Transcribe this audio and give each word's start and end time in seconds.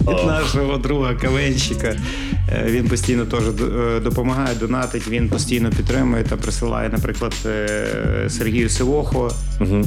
від 0.00 0.26
нашого 0.26 0.78
друга 0.78 1.14
Кавенщика. 1.14 1.96
Е, 2.52 2.64
Він 2.68 2.88
постійно 2.88 3.24
теж 3.24 3.42
е, 3.48 4.00
допомагає, 4.00 4.54
донатить, 4.54 5.08
він 5.08 5.28
постійно 5.28 5.70
підтримує 5.70 6.24
та 6.24 6.36
присилає, 6.36 6.88
наприклад, 6.88 7.34
е, 7.46 8.26
Сергію 8.28 8.68
Сивохо, 8.68 9.30
Угу. 9.60 9.84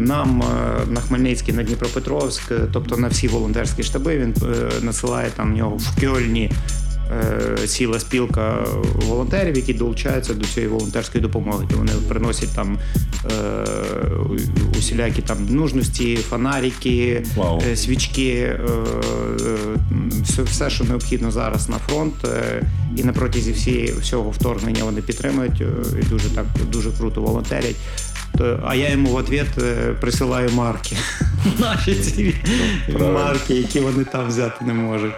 нам 0.00 0.42
на 0.90 1.00
Хмельницький, 1.00 1.54
на 1.54 1.62
Дніпропетровськ, 1.62 2.52
тобто 2.72 2.96
на 2.96 3.08
всі 3.08 3.28
волонтерські 3.28 3.82
штаби. 3.82 4.18
Він 4.18 4.34
насилає 4.82 5.30
там 5.36 5.52
в 5.52 5.56
нього 5.56 5.76
в 5.76 6.00
Кьольні. 6.00 6.50
Е, 7.10 7.66
Ціла 7.66 8.00
спілка 8.00 8.66
волонтерів, 9.08 9.56
які 9.56 9.74
долучаються 9.74 10.34
до 10.34 10.46
цієї 10.46 10.72
волонтерської 10.72 11.22
допомоги. 11.22 11.66
То 11.70 11.76
вони 11.76 11.92
приносять 12.08 12.48
там 12.54 12.78
е, 13.24 13.64
усілякі 14.78 15.22
там 15.22 15.46
нужності, 15.50 16.16
фонарики, 16.16 17.22
Вау. 17.36 17.62
е, 17.70 17.76
свічки, 17.76 18.30
е, 18.32 18.60
е, 20.38 20.42
все, 20.44 20.70
що 20.70 20.84
необхідно 20.84 21.30
зараз 21.30 21.68
на 21.68 21.78
фронт. 21.78 22.14
е, 22.24 22.62
І 22.96 23.04
на 23.04 23.12
протязі 23.12 23.52
всієї 23.52 23.92
всього 24.00 24.30
вторгнення 24.30 24.84
вони 24.84 25.02
підтримують 25.02 25.60
е, 25.60 25.66
і 26.02 26.04
дуже 26.06 26.28
так 26.30 26.46
дуже 26.72 26.90
круто 26.90 27.20
волонтерять. 27.22 27.76
А 28.64 28.74
я 28.74 28.90
йому 28.90 29.10
в 29.10 29.14
ответ 29.14 29.46
е, 29.62 29.94
присилаю 30.00 30.50
марки. 30.50 30.96
Наші 31.58 31.94
ці 31.94 32.34
марки, 33.14 33.54
які 33.54 33.80
вони 33.80 34.04
там 34.04 34.28
взяти 34.28 34.64
не 34.64 34.72
можуть. 34.72 35.12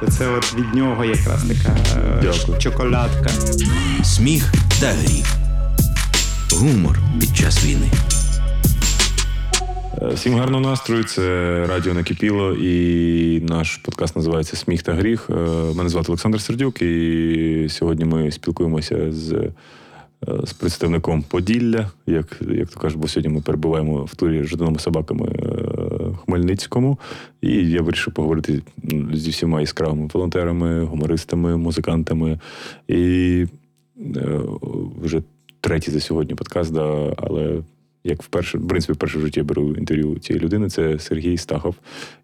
То 0.00 0.06
це 0.10 0.28
от 0.28 0.54
від 0.54 0.74
нього 0.74 1.04
якраз 1.04 1.42
така 1.42 1.76
е, 1.96 2.18
Дякую. 2.22 2.58
чоколядка. 2.58 3.28
Сміх 4.04 4.52
та 4.80 4.86
гріх. 4.86 5.26
Гумор 6.52 6.98
під 7.20 7.36
час 7.36 7.64
війни. 7.64 7.86
Е, 10.02 10.14
Всім 10.14 10.34
гарного 10.38 10.70
настрою. 10.70 11.04
Це 11.04 11.22
Радіо 11.68 11.94
Накипіло 11.94 12.52
і 12.54 13.40
наш 13.40 13.76
подкаст 13.76 14.16
називається 14.16 14.56
Сміх 14.56 14.82
та 14.82 14.92
гріх. 14.92 15.30
Е, 15.30 15.34
Мене 15.74 15.88
звати 15.88 16.06
Олександр 16.08 16.40
Сердюк, 16.40 16.82
і 16.82 17.66
сьогодні 17.70 18.04
ми 18.04 18.30
спілкуємося 18.32 19.12
з, 19.12 19.34
з 20.44 20.52
представником 20.52 21.22
Поділля, 21.22 21.90
як, 22.06 22.40
як 22.50 22.70
то 22.70 22.80
кажуть, 22.80 22.98
бо 22.98 23.08
сьогодні 23.08 23.34
ми 23.34 23.40
перебуваємо 23.40 24.04
в 24.04 24.14
турі 24.14 24.44
з 24.44 24.46
жодними 24.46 24.78
собаками 24.78 25.28
е, 25.28 25.48
Хмельницькому. 26.24 26.98
І 27.40 27.70
я 27.70 27.82
вирішив 27.82 28.14
поговорити 28.14 28.62
зі 29.12 29.30
всіма 29.30 29.60
яскравими 29.60 30.08
волонтерами, 30.14 30.84
гумористами, 30.84 31.56
музикантами. 31.56 32.38
І 32.88 33.46
е, 34.16 34.40
вже 35.02 35.22
третій 35.60 35.90
за 35.90 36.00
сьогодні 36.00 36.34
подкаст, 36.34 36.72
да, 36.72 37.14
але 37.16 37.62
як 38.04 38.22
вперше, 38.22 38.58
в 38.58 38.68
принципі, 38.68 38.92
вперше 38.92 39.18
в 39.18 39.20
житті 39.20 39.40
я 39.40 39.44
беру 39.44 39.74
інтерв'ю 39.74 40.18
цієї 40.18 40.44
людини, 40.44 40.68
це 40.68 40.98
Сергій 40.98 41.36
Стахов. 41.36 41.74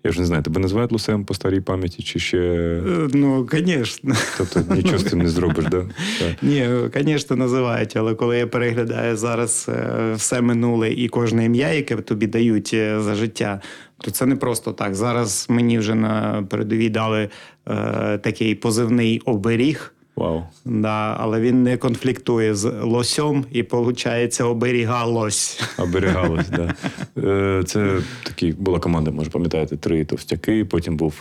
Я 0.04 0.10
вже 0.10 0.20
не 0.20 0.26
знаю, 0.26 0.42
тебе 0.42 0.60
називають 0.60 0.92
Лусем 0.92 1.24
по 1.24 1.34
старій 1.34 1.60
пам'яті, 1.60 2.02
чи 2.02 2.18
ще. 2.18 2.38
Е, 2.38 3.08
Ну, 3.14 3.48
звісно. 3.52 4.14
Тобто 4.38 4.74
нічого 4.74 4.98
з 4.98 5.04
цим 5.04 5.18
не 5.18 5.28
зробиш, 5.28 5.64
да? 5.64 5.84
Так. 6.18 6.42
Ні, 6.42 6.68
звісно, 6.94 7.36
називають, 7.36 7.96
але 7.96 8.14
коли 8.14 8.38
я 8.38 8.46
переглядаю 8.46 9.16
зараз 9.16 9.66
е, 9.68 10.12
все 10.16 10.40
минуле 10.40 10.90
і 10.92 11.08
кожне 11.08 11.44
ім'я, 11.44 11.72
яке 11.72 11.96
тобі 11.96 12.26
дають 12.26 12.70
е, 12.74 13.00
за 13.00 13.14
життя, 13.14 13.60
то 14.00 14.10
це 14.10 14.26
не 14.26 14.36
просто 14.36 14.72
так. 14.72 14.94
Зараз 14.94 15.46
мені 15.48 15.78
вже 15.78 15.94
на 15.94 16.46
передовій 16.50 16.88
дали 16.88 17.28
е, 17.68 18.18
такий 18.18 18.54
позивний 18.54 19.20
оберіг. 19.24 19.94
Вау. 20.18 20.42
Да, 20.64 21.16
але 21.20 21.40
він 21.40 21.62
не 21.62 21.76
конфліктує 21.76 22.54
з 22.54 22.72
лосьом 22.82 23.44
і, 23.52 23.62
виходить, 23.62 24.40
оберігалось. 24.40 25.62
Оберігалось, 25.78 26.48
да. 26.48 26.74
Е, 27.24 27.62
Це 27.66 28.00
такі 28.22 28.52
була 28.52 28.78
команда, 28.78 29.10
може 29.10 29.30
пам'ятаєте, 29.30 29.76
три 29.76 30.04
товстяки. 30.04 30.64
Потім 30.64 30.96
був 30.96 31.14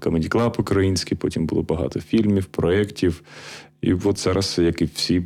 Comedy 0.00 0.28
Club 0.28 0.60
український, 0.60 1.18
потім 1.18 1.46
було 1.46 1.62
багато 1.62 2.00
фільмів, 2.00 2.44
проєктів. 2.44 3.22
І 3.80 3.94
от 4.04 4.18
зараз, 4.18 4.58
як 4.58 4.82
і 4.82 4.84
всі 4.84 5.22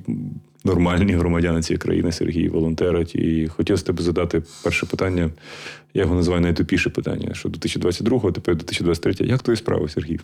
нормальні 0.64 1.12
громадяни 1.12 1.62
цієї 1.62 1.78
країни, 1.78 2.12
Сергій 2.12 2.48
волонтерить. 2.48 3.14
І 3.14 3.48
хотів 3.56 3.76
з 3.76 3.82
тебе 3.82 4.02
задати 4.02 4.42
перше 4.64 4.86
питання. 4.86 5.30
Я 5.94 6.02
його 6.02 6.14
називаю 6.14 6.42
найтупіше 6.42 6.90
питання. 6.90 7.34
Що 7.34 7.48
2022-го, 7.48 8.32
тепер 8.32 8.56
2023 8.56 9.26
Як 9.26 9.42
твої 9.42 9.56
справи, 9.56 9.88
Сергій? 9.88 10.20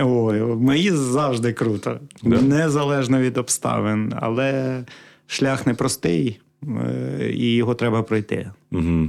Ой, 0.00 0.40
мої 0.40 0.90
завжди 0.90 1.52
круто, 1.52 2.00
Да? 2.22 2.40
незалежно 2.42 3.20
від 3.20 3.38
обставин, 3.38 4.12
але 4.16 4.80
шлях 5.26 5.66
непростий, 5.66 6.40
е, 6.62 7.30
і 7.34 7.54
його 7.54 7.74
треба 7.74 8.02
пройти. 8.02 8.50
Угу, 8.72 9.08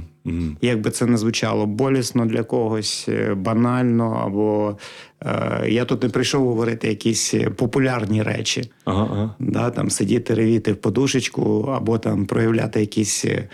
Як 0.60 0.80
би 0.80 0.90
це 0.90 1.06
не 1.06 1.16
звучало 1.16 1.66
болісно 1.66 2.26
для 2.26 2.42
когось, 2.42 3.06
е, 3.08 3.34
банально, 3.34 4.22
або 4.26 4.76
е, 5.22 5.70
я 5.70 5.84
тут 5.84 6.02
не 6.02 6.08
прийшов 6.08 6.46
говорити 6.46 6.88
якісь 6.88 7.34
популярні 7.56 8.22
речі. 8.22 8.70
Ага, 8.84 9.08
ага. 9.12 9.34
Да, 9.38 9.70
там 9.70 9.90
сидіти, 9.90 10.34
ревіти 10.34 10.72
в 10.72 10.76
подушечку, 10.76 11.72
або 11.76 11.98
там 11.98 12.26
проявляти 12.26 12.80
якісь 12.80 13.24
е, 13.24 13.48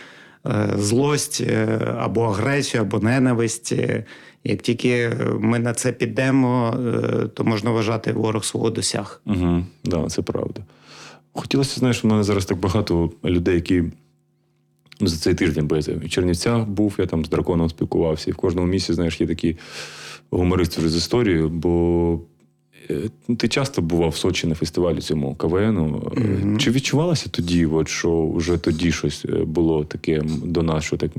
злость, 0.78 1.40
е, 1.40 1.78
або 1.98 2.22
агресію, 2.22 2.82
або 2.82 2.98
ненависть. 2.98 3.72
Е, 3.72 4.04
Як 4.44 4.62
тільки 4.62 5.10
ми 5.40 5.58
на 5.58 5.72
це 5.72 5.92
підемо, 5.92 6.76
е, 6.86 7.28
то 7.34 7.44
можна 7.44 7.70
вважати 7.70 8.12
ворог 8.12 8.44
свого 8.44 8.70
досяг. 8.70 9.20
Угу, 9.26 9.64
да, 9.84 10.06
це 10.06 10.22
правда. 10.22 10.60
Хотілося, 11.32 11.80
знаєш, 11.80 12.04
у 12.04 12.08
мене 12.08 12.22
зараз 12.22 12.44
так 12.44 12.58
багато 12.58 13.10
людей, 13.24 13.54
які 13.54 13.84
за 15.00 15.16
цей 15.16 15.34
тиждень, 15.34 15.66
бо 15.66 15.76
я 15.76 15.82
це 15.82 15.92
в 15.92 16.08
Чернівцях 16.08 16.68
був, 16.68 16.94
я 16.98 17.06
там 17.06 17.24
з 17.24 17.28
драконом 17.28 17.70
спілкувався. 17.70 18.30
І 18.30 18.32
в 18.32 18.36
кожному 18.36 18.68
місці, 18.68 18.92
знаєш, 18.92 19.20
є 19.20 19.26
такі 19.26 19.56
гумористи 20.30 20.80
вже 20.80 20.90
з 20.90 20.96
історією, 20.96 21.48
бо 21.48 22.18
е, 22.90 23.00
ти 23.36 23.48
часто 23.48 23.82
бував 23.82 24.10
в 24.10 24.16
Сочі 24.16 24.46
на 24.46 24.54
фестивалі 24.54 25.00
цьому 25.00 25.34
КВНу. 25.34 26.12
Е, 26.16 26.58
Чи 26.58 26.70
відчувалося 26.70 27.28
тоді, 27.30 27.66
от, 27.66 27.88
що 27.88 28.28
вже 28.28 28.56
тоді 28.56 28.92
щось 28.92 29.24
е, 29.24 29.44
було 29.44 29.84
таке 29.84 30.22
до 30.44 30.62
нас, 30.62 30.84
що 30.84 30.96
так 30.96 31.10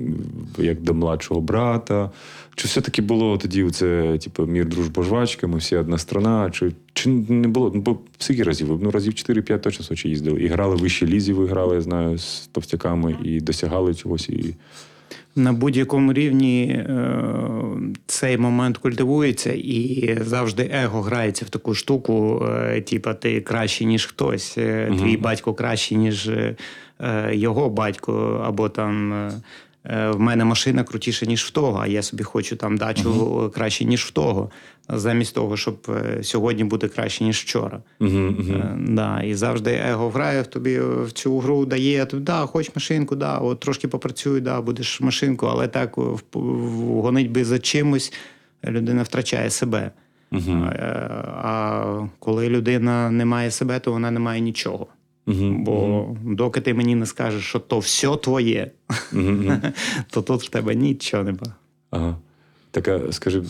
як 0.57 0.81
до 0.81 0.93
младшого 0.93 1.41
брата? 1.41 2.11
Чи 2.55 2.67
все-таки 2.67 3.01
було 3.01 3.37
тоді 3.37 3.69
це, 3.69 4.17
типу, 4.17 4.45
мір, 4.45 4.65
дружба, 4.65 5.03
жвачка, 5.03 5.47
ми 5.47 5.57
всі 5.57 5.75
одна 5.75 5.97
страна? 5.97 6.49
Чи, 6.51 6.71
чи 6.93 7.09
не 7.09 7.47
було? 7.47 7.71
Ну, 7.75 7.81
бо 7.81 7.99
скільки 8.17 8.43
разів? 8.43 8.79
Ну, 8.83 8.91
разів 8.91 9.13
4-5 9.13 9.59
точно 9.59 9.83
в 9.83 9.85
Сочі 9.85 10.09
їздили. 10.09 10.41
І 10.41 10.47
грали 10.47 10.75
вищі 10.75 11.07
лізі, 11.07 11.33
ви 11.33 11.47
грали, 11.47 11.75
я 11.75 11.81
знаю, 11.81 12.17
з 12.17 12.49
товстяками, 12.51 13.15
і 13.23 13.39
досягали 13.41 13.95
чогось. 13.95 14.29
І... 14.29 14.55
На 15.35 15.53
будь-якому 15.53 16.13
рівні 16.13 16.63
е, 16.65 17.23
цей 18.05 18.37
момент 18.37 18.77
культивується, 18.77 19.53
і 19.53 20.17
завжди 20.21 20.69
его 20.73 21.01
грається 21.01 21.45
в 21.45 21.49
таку 21.49 21.73
штуку, 21.73 22.47
типа 22.85 23.13
ти 23.13 23.41
кращий, 23.41 23.87
ніж 23.87 24.05
хтось, 24.05 24.57
е, 24.57 24.95
твій 24.99 25.17
батько 25.17 25.53
кращий, 25.53 25.97
ніж 25.97 26.29
його 27.31 27.69
батько, 27.69 28.43
або 28.45 28.69
там. 28.69 29.13
Е, 29.85 30.09
В 30.09 30.19
мене 30.19 30.45
машина 30.45 30.83
крутіша, 30.83 31.25
ніж 31.25 31.43
в 31.43 31.51
того, 31.51 31.79
а 31.81 31.87
я 31.87 32.01
собі 32.01 32.23
хочу 32.23 32.55
там 32.55 32.77
дачу 32.77 33.51
краще, 33.55 33.85
ніж 33.85 34.05
в 34.05 34.11
того, 34.11 34.51
замість 34.89 35.35
того, 35.35 35.57
щоб 35.57 35.77
е, 35.89 36.23
сьогодні 36.23 36.63
бути 36.63 36.87
краще, 36.87 37.23
ніж 37.23 37.37
вчора. 37.37 37.81
Угу. 37.99 38.09
Е, 38.09 38.77
Да, 38.79 39.21
і 39.21 39.33
завжди 39.33 39.71
его 39.71 40.09
грає 40.09 40.41
в 40.41 40.47
тобі 40.47 40.79
в 40.79 41.11
цю 41.11 41.39
гру 41.39 41.65
дає. 41.65 42.05
Да, 42.13 42.45
хоч 42.45 42.71
машинку, 42.75 43.15
да, 43.15 43.37
от 43.37 43.59
трошки 43.59 43.87
попрацюй, 43.87 44.41
да, 44.41 44.61
будеш 44.61 45.01
машинку, 45.01 45.45
але 45.45 45.67
так 45.67 45.97
в, 45.97 46.21
в 46.33 47.01
гонитьбі 47.01 47.43
за 47.43 47.59
чимось 47.59 48.13
людина 48.65 49.03
втрачає 49.03 49.49
себе. 49.49 49.91
А 51.43 52.07
коли 52.19 52.49
людина 52.49 53.11
не 53.11 53.25
має 53.25 53.51
себе, 53.51 53.79
то 53.79 53.91
вона 53.91 54.11
не 54.11 54.19
має 54.19 54.41
нічого. 54.41 54.87
Угу. 55.25 55.51
Бо 55.51 56.07
доки 56.23 56.61
ти 56.61 56.73
мені 56.73 56.95
не 56.95 57.05
скажеш, 57.05 57.43
що 57.45 57.59
то 57.59 57.79
все 57.79 58.15
твоє, 58.17 58.71
то 60.09 60.21
тут 60.21 60.43
в 60.43 60.49
тебе 60.49 60.75
нічого 60.75 61.23
нема. 61.23 61.55
Ага. 61.91 62.17
Так, 62.73 62.89
скажи, 63.11 63.41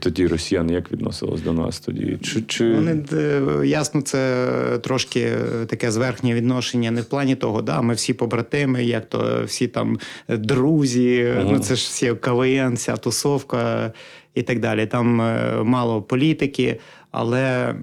тоді 0.00 0.26
росіяни 0.26 0.72
як 0.72 0.92
відносились 0.92 1.40
до 1.40 1.52
нас 1.52 1.80
тоді? 1.80 2.18
Чи, 2.22 2.42
чи... 2.42 2.74
Вони 2.74 3.04
е, 3.12 3.42
ясно, 3.66 4.00
це 4.00 4.78
трошки 4.82 5.20
е, 5.20 5.66
таке 5.66 5.90
зверхнє 5.90 6.34
відношення, 6.34 6.90
не 6.90 7.00
в 7.00 7.04
плані 7.04 7.36
того, 7.36 7.62
да, 7.62 7.82
ми 7.82 7.94
всі 7.94 8.12
побратими, 8.12 8.84
як 8.84 9.08
то 9.08 9.42
всі 9.44 9.68
там 9.68 9.98
друзі, 10.28 11.34
Ага. 11.36 11.50
ну 11.52 11.58
це 11.58 11.76
ж 11.76 11.86
всі 11.86 12.14
КВН, 12.14 12.74
вся 12.74 12.96
тусовка 12.96 13.92
і 14.34 14.42
так 14.42 14.60
далі. 14.60 14.86
Там 14.86 15.20
е, 15.20 15.62
мало 15.64 16.02
політики, 16.02 16.80
але 17.10 17.74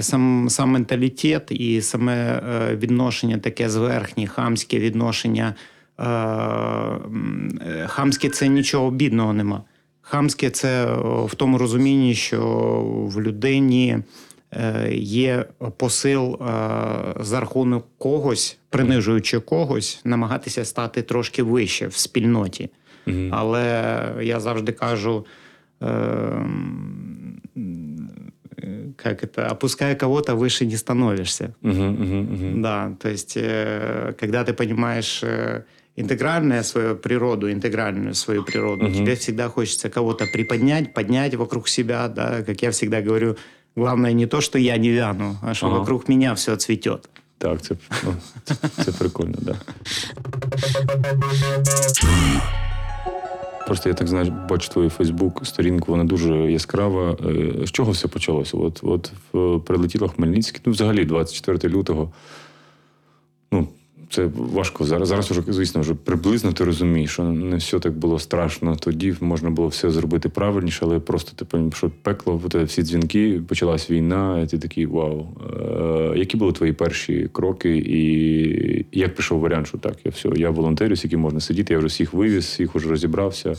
сам, 0.00 0.46
сам 0.50 0.70
менталітет 0.70 1.52
і 1.52 1.80
саме 1.80 2.42
е, 2.70 2.76
відношення 2.76 3.38
таке 3.38 3.68
зверхнє, 3.68 4.26
хамське 4.26 4.78
відношення. 4.78 5.54
е, 5.98 6.04
е, 6.04 7.86
Хамське 7.86 8.28
це 8.28 8.48
нічого 8.48 8.90
бідного 8.90 9.32
нема. 9.32 9.62
Хамське 10.03 10.49
це 10.49 10.85
о, 10.85 11.25
в 11.25 11.35
тому 11.35 11.57
розумінні, 11.57 12.15
що 12.15 12.41
в 13.13 13.21
людині 13.21 13.97
е, 14.51 14.89
є 14.95 15.45
посил 15.77 16.33
е, 16.33 16.37
за 17.19 17.39
рахунок 17.39 17.87
когось, 17.97 18.57
принижуючи 18.69 19.39
когось, 19.39 20.01
намагатися 20.03 20.65
стати 20.65 21.01
трошки 21.01 21.43
вище 21.43 21.87
в 21.87 21.95
спільноті. 21.95 22.69
Але 23.31 24.03
я 24.21 24.39
завжди 24.39 24.71
кажу: 24.71 25.25
э, 25.81 26.45
как 28.97 29.23
это, 29.23 29.51
опуская 29.51 29.95
кого-то, 29.95 30.35
выше 30.35 30.65
не 30.65 30.77
становишься. 30.77 31.55
Угу, 31.61 31.71
угу, 31.71 32.19
угу. 32.33 32.61
Да, 32.61 32.95
то 32.99 33.09
есть, 33.09 33.37
э, 33.37 34.13
когда 34.19 34.43
ты 34.43 34.53
понимаешь 34.53 35.23
интегральную 35.96 36.64
свою 36.64 36.96
природу, 36.96 37.46
интегральную 37.52 38.14
свою 38.14 38.42
природу, 38.44 38.84
Мгм. 38.84 38.94
тебе 38.94 39.14
всегда 39.14 39.48
хочется 39.48 39.88
кого-то 39.88 40.26
приподнять, 40.32 40.94
поднять 40.94 41.34
вокруг 41.34 41.68
себя, 41.68 42.08
да, 42.08 42.42
как 42.42 42.62
я 42.62 42.70
всегда 42.70 43.00
говорю, 43.00 43.36
главное 43.76 44.12
не 44.12 44.26
то, 44.26 44.40
что 44.40 44.58
я 44.58 44.76
не 44.78 44.90
вяну, 44.90 45.36
а 45.42 45.54
что 45.54 45.66
Ага. 45.66 45.78
вокруг 45.78 46.08
меня 46.08 46.32
все 46.34 46.56
цветет. 46.56 47.08
Так, 47.38 47.62
це, 47.62 47.74
ну, 48.04 48.14
це, 48.44 48.54
це 48.84 48.92
прикольно. 48.92 49.34
Да. 49.40 49.54
Просто 53.66 53.88
я 53.88 53.94
так 53.94 54.08
знаю, 54.08 54.32
бачу 54.48 54.68
твою 54.68 54.90
Фейсбук 54.90 55.46
сторінку, 55.46 55.92
вона 55.92 56.04
дуже 56.04 56.34
яскрава. 56.52 57.16
Е, 57.62 57.66
З 57.66 57.70
чого 57.70 57.92
все 57.92 58.08
почалося? 58.08 58.56
От, 58.56 58.80
от 58.82 59.12
прилетіло 59.64 60.08
Хмельницький, 60.08 60.60
ну 60.64 60.72
взагалі 60.72 61.04
24 61.04 61.74
лютого. 61.74 62.12
Ну, 63.52 63.68
це 64.10 64.30
важко. 64.34 64.84
Зараз, 64.84 65.08
зараз 65.08 65.30
уже, 65.30 65.42
звісно, 65.48 65.80
вже 65.80 65.94
приблизно 65.94 66.52
ти 66.52 66.64
розумієш, 66.64 67.10
що 67.10 67.22
не 67.22 67.56
все 67.56 67.78
так 67.78 67.92
було 67.92 68.18
страшно. 68.18 68.76
Тоді 68.76 69.14
можна 69.20 69.50
було 69.50 69.68
все 69.68 69.90
зробити 69.90 70.28
правильніше, 70.28 70.78
але 70.82 70.98
просто 70.98 71.32
ти 71.36 71.44
розумієш, 71.52 71.76
що 71.76 71.90
пекло, 72.02 72.42
всі 72.54 72.82
дзвінки, 72.82 73.42
почалась 73.48 73.90
війна, 73.90 74.40
і 74.40 74.46
ти 74.46 74.58
такий 74.58 74.86
вау. 74.86 75.26
Е, 76.14 76.18
які 76.18 76.36
були 76.36 76.52
твої 76.52 76.72
перші 76.72 77.28
кроки, 77.32 77.76
і 77.76 78.86
як 78.92 79.14
прийшов 79.14 79.40
варіант, 79.40 79.66
що 79.66 79.78
так, 79.78 79.96
я 80.04 80.10
все, 80.10 80.28
я 80.36 80.50
волонтерю, 80.50 80.96
з 80.96 81.04
яким 81.04 81.20
можна 81.20 81.40
сидіти, 81.40 81.72
я 81.72 81.78
вже 81.78 81.88
всіх 81.88 82.12
вивіз, 82.12 82.44
всіх 82.44 82.76
уже 82.76 82.88
розібрався. 82.88 83.54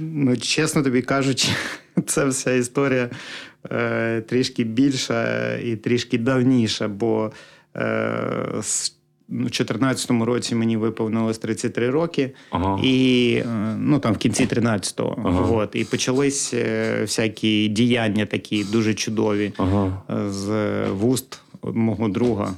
Ну, 0.00 0.36
чесно 0.36 0.82
тобі 0.82 1.02
кажучи, 1.02 1.48
це 2.06 2.26
вся 2.26 2.52
історія 2.52 3.10
е, 3.70 4.20
трішки 4.20 4.64
більша 4.64 5.56
і 5.56 5.76
трішки 5.76 6.18
давніша, 6.18 6.88
бо 6.88 7.32
е, 7.76 8.62
ну, 9.28 9.38
2014 9.38 10.10
році 10.10 10.54
мені 10.54 10.76
виповнилось 10.76 11.38
33 11.38 11.90
роки, 11.90 12.30
Ага. 12.50 12.80
і 12.82 13.34
е, 13.46 13.76
ну, 13.78 13.98
там 13.98 14.12
в 14.12 14.16
кінці 14.18 14.46
13-го. 14.46 15.22
Ага. 15.24 15.40
От, 15.40 15.70
і 15.74 15.84
почались 15.84 16.54
е, 16.54 16.98
всякі 17.00 17.68
діяння 17.68 18.26
такі 18.26 18.64
дуже 18.64 18.94
чудові 18.94 19.52
Ага. 19.56 20.02
е, 20.10 20.30
з 20.30 20.48
вуст 20.90 21.40
мого 21.62 22.08
друга. 22.08 22.52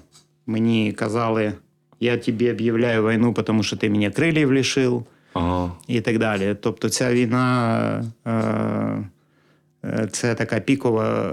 Мені 0.46 0.92
казали, 0.92 1.52
я 2.00 2.16
тобі 2.18 2.50
об'являю 2.50 3.08
війну, 3.08 3.32
тому 3.32 3.62
що 3.62 3.76
ти 3.76 3.90
мені 3.90 4.10
крилів 4.10 4.52
лишив 4.52 5.04
Ага. 5.32 5.72
і 5.88 6.00
так 6.00 6.18
далі. 6.18 6.56
Тобто 6.60 6.88
ця 6.88 7.12
війна 7.12 8.04
е, 8.26 9.04
це 10.12 10.34
така 10.34 10.60
пікова 10.60 11.32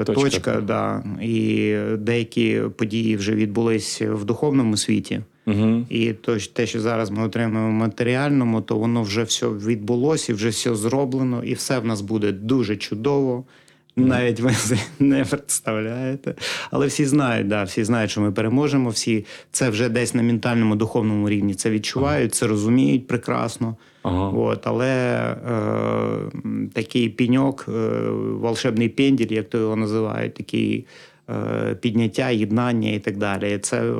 е, 0.00 0.04
Точка. 0.04 0.22
точка, 0.22 0.60
да. 0.60 1.02
і 1.22 1.74
деякі 1.98 2.60
події 2.76 3.16
вже 3.16 3.34
відбулись 3.34 4.02
в 4.02 4.24
духовному 4.24 4.76
світі. 4.76 5.20
Угу. 5.46 5.86
І 5.88 6.12
то, 6.12 6.38
те, 6.52 6.66
що 6.66 6.80
зараз 6.80 7.10
ми 7.10 7.24
отримуємо 7.24 7.68
в 7.68 7.72
матеріальному, 7.72 8.60
то 8.60 8.78
воно 8.78 9.02
вже 9.02 9.22
все 9.22 9.48
відбулося, 9.48 10.32
і 10.32 10.34
вже 10.34 10.48
все 10.48 10.74
зроблено, 10.74 11.44
і 11.44 11.54
все 11.54 11.78
в 11.78 11.84
нас 11.84 12.00
буде 12.00 12.32
дуже 12.32 12.76
чудово. 12.76 13.44
Навіть 13.96 14.40
ви 14.40 14.52
не 14.98 15.24
представляєте. 15.24 16.34
Але 16.70 16.86
всі 16.86 17.06
знають, 17.06 17.48
да, 17.48 17.62
всі 17.62 17.84
знають, 17.84 18.10
що 18.10 18.20
ми 18.20 18.32
переможемо. 18.32 18.90
Всі 18.90 19.24
це 19.50 19.70
вже 19.70 19.88
десь 19.88 20.14
на 20.14 20.22
ментальному 20.22 20.76
духовному 20.76 21.28
рівні 21.28 21.54
це 21.54 21.70
відчувають, 21.70 22.34
це 22.34 22.46
розуміють 22.46 23.06
прекрасно. 23.06 23.76
Ага. 24.02 24.28
От, 24.28 24.66
але 24.66 24.90
е, 24.92 25.60
такий 26.72 27.08
піньок, 27.08 27.66
е, 27.68 27.72
волшебний 28.40 28.88
пенділь, 28.88 29.32
як 29.32 29.48
то 29.48 29.58
його 29.58 29.76
називають, 29.76 30.34
такий 30.34 30.86
е, 31.30 31.74
підняття, 31.74 32.30
єднання 32.30 32.90
і 32.90 32.98
так 32.98 33.16
далі. 33.16 33.58
Це 33.58 33.82
е, 33.82 33.94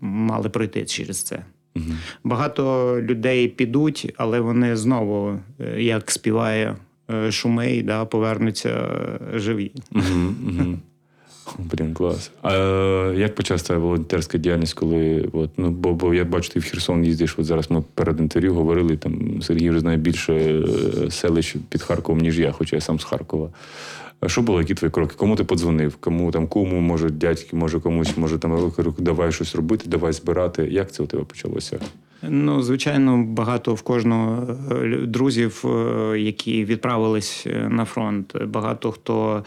мали 0.00 0.48
пройти 0.48 0.84
через 0.84 1.22
це. 1.22 1.44
Угу. 1.76 1.84
Багато 2.24 2.96
людей 3.02 3.48
підуть, 3.48 4.14
але 4.16 4.40
вони 4.40 4.76
знову, 4.76 5.38
е, 5.60 5.82
як 5.82 6.10
співає 6.10 6.76
Шумей, 7.30 7.82
да, 7.82 8.04
повернуться 8.04 8.68
е, 9.34 9.38
живі. 9.38 9.72
Блін, 11.58 11.94
клас. 11.94 12.30
А 12.42 12.56
е, 12.56 13.14
як 13.16 13.34
почалася 13.34 13.64
твоя 13.64 13.80
волонтерська 13.80 14.38
діяльність, 14.38 14.74
коли 14.74 15.28
от, 15.32 15.50
ну, 15.56 15.70
бо, 15.70 15.92
бо 15.92 16.14
я 16.14 16.24
бачу, 16.24 16.52
ти 16.52 16.60
в 16.60 16.64
Херсон 16.64 17.04
їздиш. 17.04 17.38
От 17.38 17.44
зараз 17.44 17.70
ми 17.70 17.82
перед 17.94 18.20
інтерв'ю 18.20 18.54
говорили, 18.54 18.96
там 18.96 19.42
Сергій 19.42 19.70
вже 19.70 19.80
знає 19.80 19.96
більше 19.96 20.34
е, 20.34 21.10
селищ 21.10 21.56
під 21.68 21.82
Харковом, 21.82 22.20
ніж 22.20 22.38
я, 22.38 22.52
хоча 22.52 22.76
я 22.76 22.80
сам 22.80 23.00
з 23.00 23.04
Харкова. 23.04 23.48
А 24.20 24.28
що 24.28 24.42
було, 24.42 24.60
які 24.60 24.74
твої 24.74 24.90
кроки? 24.90 25.14
Кому 25.16 25.36
ти 25.36 25.44
подзвонив? 25.44 25.96
Кому 25.96 26.30
там 26.30 26.46
кому, 26.46 26.80
може, 26.80 27.10
дядьки, 27.10 27.56
може 27.56 27.80
комусь, 27.80 28.16
може 28.16 28.38
там 28.38 28.72
давай 28.98 29.32
щось 29.32 29.54
робити, 29.54 29.84
давай 29.88 30.12
збирати. 30.12 30.68
Як 30.70 30.92
це 30.92 31.02
у 31.02 31.06
тебе 31.06 31.24
почалося? 31.24 31.78
Ну, 32.28 32.62
звичайно, 32.62 33.24
багато 33.24 33.74
в 33.74 33.82
кожного 33.82 34.56
е, 34.72 34.96
друзів, 35.06 35.64
е, 35.64 36.18
які 36.18 36.64
відправились 36.64 37.44
е, 37.46 37.68
на 37.68 37.84
фронт. 37.84 38.36
Багато 38.46 38.92
хто 38.92 39.44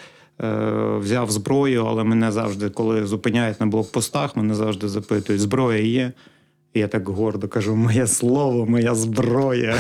взяв 1.00 1.32
зброю, 1.32 1.86
але 1.86 2.04
мене 2.04 2.32
завжди, 2.32 2.70
коли 2.70 3.06
зупиняють 3.06 3.60
на 3.60 3.66
блокпостах, 3.66 4.36
мене 4.36 4.56
завжди 4.56 4.88
запитують: 4.88 5.42
зброя 5.42 5.80
є. 5.80 6.12
Я 6.74 6.88
так 6.88 7.10
гордо 7.10 7.48
кажу: 7.48 7.76
моє 7.76 8.08
слово, 8.08 8.66
моя 8.66 8.96
зброя. 8.96 9.76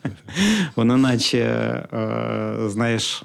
Воно 0.76 0.96
наче, 0.96 1.82
знаєш, 2.66 3.22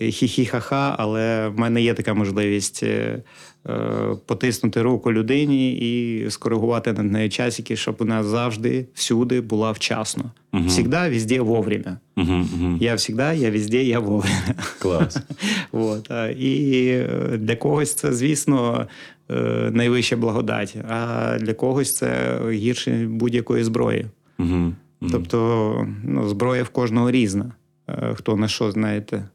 хі-хі-ха-ха, 0.00 0.94
але 0.98 1.48
в 1.48 1.58
мене 1.58 1.82
є 1.82 1.94
така 1.94 2.14
можливість 2.14 2.82
е, 2.82 3.22
е, 3.68 3.78
потиснути 4.26 4.82
руку 4.82 5.12
людині 5.12 5.72
і 5.72 6.30
скоригувати 6.30 6.92
над 6.92 7.12
нею 7.12 7.30
часики, 7.30 7.76
щоб 7.76 7.96
вона 7.98 8.24
завжди, 8.24 8.86
всюди 8.94 9.40
була 9.40 9.72
вчасно. 9.72 10.24
Мгм. 10.52 10.66
Всегда, 10.66 11.08
везде, 11.08 11.40
вовремя. 11.40 11.98
Угу, 12.16 12.32
угу. 12.32 12.76
Я 12.80 12.94
всегда, 12.94 13.32
я 13.32 13.50
везде, 13.50 13.84
я 13.84 14.00
вовремя. 14.00 14.54
Клас. 14.78 15.18
От. 15.72 16.10
а, 16.10 16.28
І 16.28 16.86
е, 16.88 17.36
для 17.38 17.56
когось 17.56 17.94
це, 17.94 18.12
звісно, 18.12 18.86
е, 19.30 19.70
найвища 19.72 20.16
благодать, 20.16 20.76
а 20.88 21.38
для 21.40 21.54
когось 21.54 21.96
це 21.96 22.38
гірше 22.50 23.06
будь-якої 23.10 23.64
зброї. 23.64 24.06
Угу. 24.38 24.72
Тобто 25.12 25.86
ну, 26.04 26.28
зброя 26.28 26.62
в 26.62 26.68
кожного 26.68 27.10
різна. 27.10 27.52
Е, 27.88 28.14
Хто 28.14 28.36
на 28.36 28.48
що, 28.48 28.70
знаєте, 28.70 29.28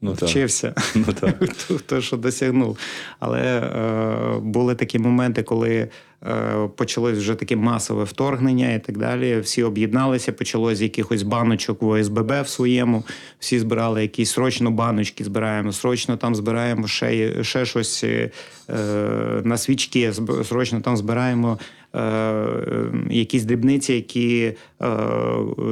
Ну, 0.00 0.12
вчився, 0.12 0.74
Ну, 0.94 1.04
так. 1.20 1.36
хто, 1.58 1.78
хто 1.78 2.00
що 2.00 2.16
досягнув. 2.16 2.78
Але 3.18 3.40
е, 3.40 4.40
були 4.40 4.74
такі 4.74 4.98
моменти, 4.98 5.42
коли 5.42 5.88
е, 6.26 6.68
почалось 6.76 7.18
вже 7.18 7.34
таке 7.34 7.56
масове 7.56 8.04
вторгнення 8.04 8.72
і 8.74 8.78
так 8.78 8.98
далі. 8.98 9.40
Всі 9.40 9.62
об'єдналися, 9.62 10.32
почалось 10.32 10.78
з 10.78 10.82
якихось 10.82 11.22
баночок 11.22 11.82
в 11.82 11.88
ОСББ 11.88 12.32
в 12.42 12.48
своєму. 12.48 13.04
Всі 13.38 13.58
збирали 13.58 14.02
якісь 14.02 14.30
срочно 14.30 14.70
баночки, 14.70 15.24
збираємо, 15.24 15.72
срочно 15.72 16.16
там 16.16 16.34
збираємо 16.34 16.86
ще, 16.86 17.44
ще 17.44 17.64
щось 17.64 18.04
е, 18.04 18.30
на 19.44 19.58
свічки, 19.58 20.12
срочно 20.44 20.80
там 20.80 20.96
збираємо. 20.96 21.58
Е, 21.96 22.46
Якісь 23.10 23.44
дрібниці, 23.44 23.92
які, 23.94 24.52
е, 24.82 24.88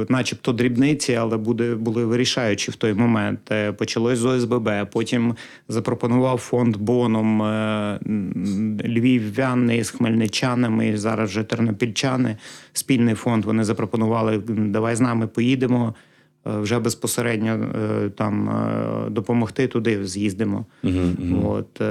начебто 0.09 0.53
дрібниці, 0.53 1.13
але 1.13 1.37
буде, 1.37 1.75
були 1.75 2.05
вирішаючі 2.05 2.71
в 2.71 2.75
той 2.75 2.93
момент. 2.93 3.39
Е, 3.51 3.71
Почалось 3.71 4.19
з 4.19 4.25
ОСББ, 4.25 4.69
потім 4.91 5.35
запропонував 5.67 6.37
фонд 6.37 6.77
Боном 6.77 7.41
львів'яни 8.85 9.83
з 9.83 9.89
хмельничанами, 9.89 10.97
зараз 10.97 11.29
вже 11.29 11.43
тернопільчани, 11.43 12.37
спільний 12.73 13.15
фонд. 13.15 13.45
Вони 13.45 13.63
запропонували, 13.63 14.37
давай 14.47 14.95
з 14.95 15.01
нами 15.01 15.27
поїдемо. 15.27 15.93
Е, 16.47 16.59
Вже 16.59 16.79
безпосередньо 16.79 17.51
е, 17.51 18.09
там 18.09 18.49
е, 18.49 19.09
допомогти 19.09 19.67
туди 19.67 20.05
з'їздимо. 20.05 20.65
Угу, 20.83 20.99
угу. 21.19 21.49
От, 21.49 21.81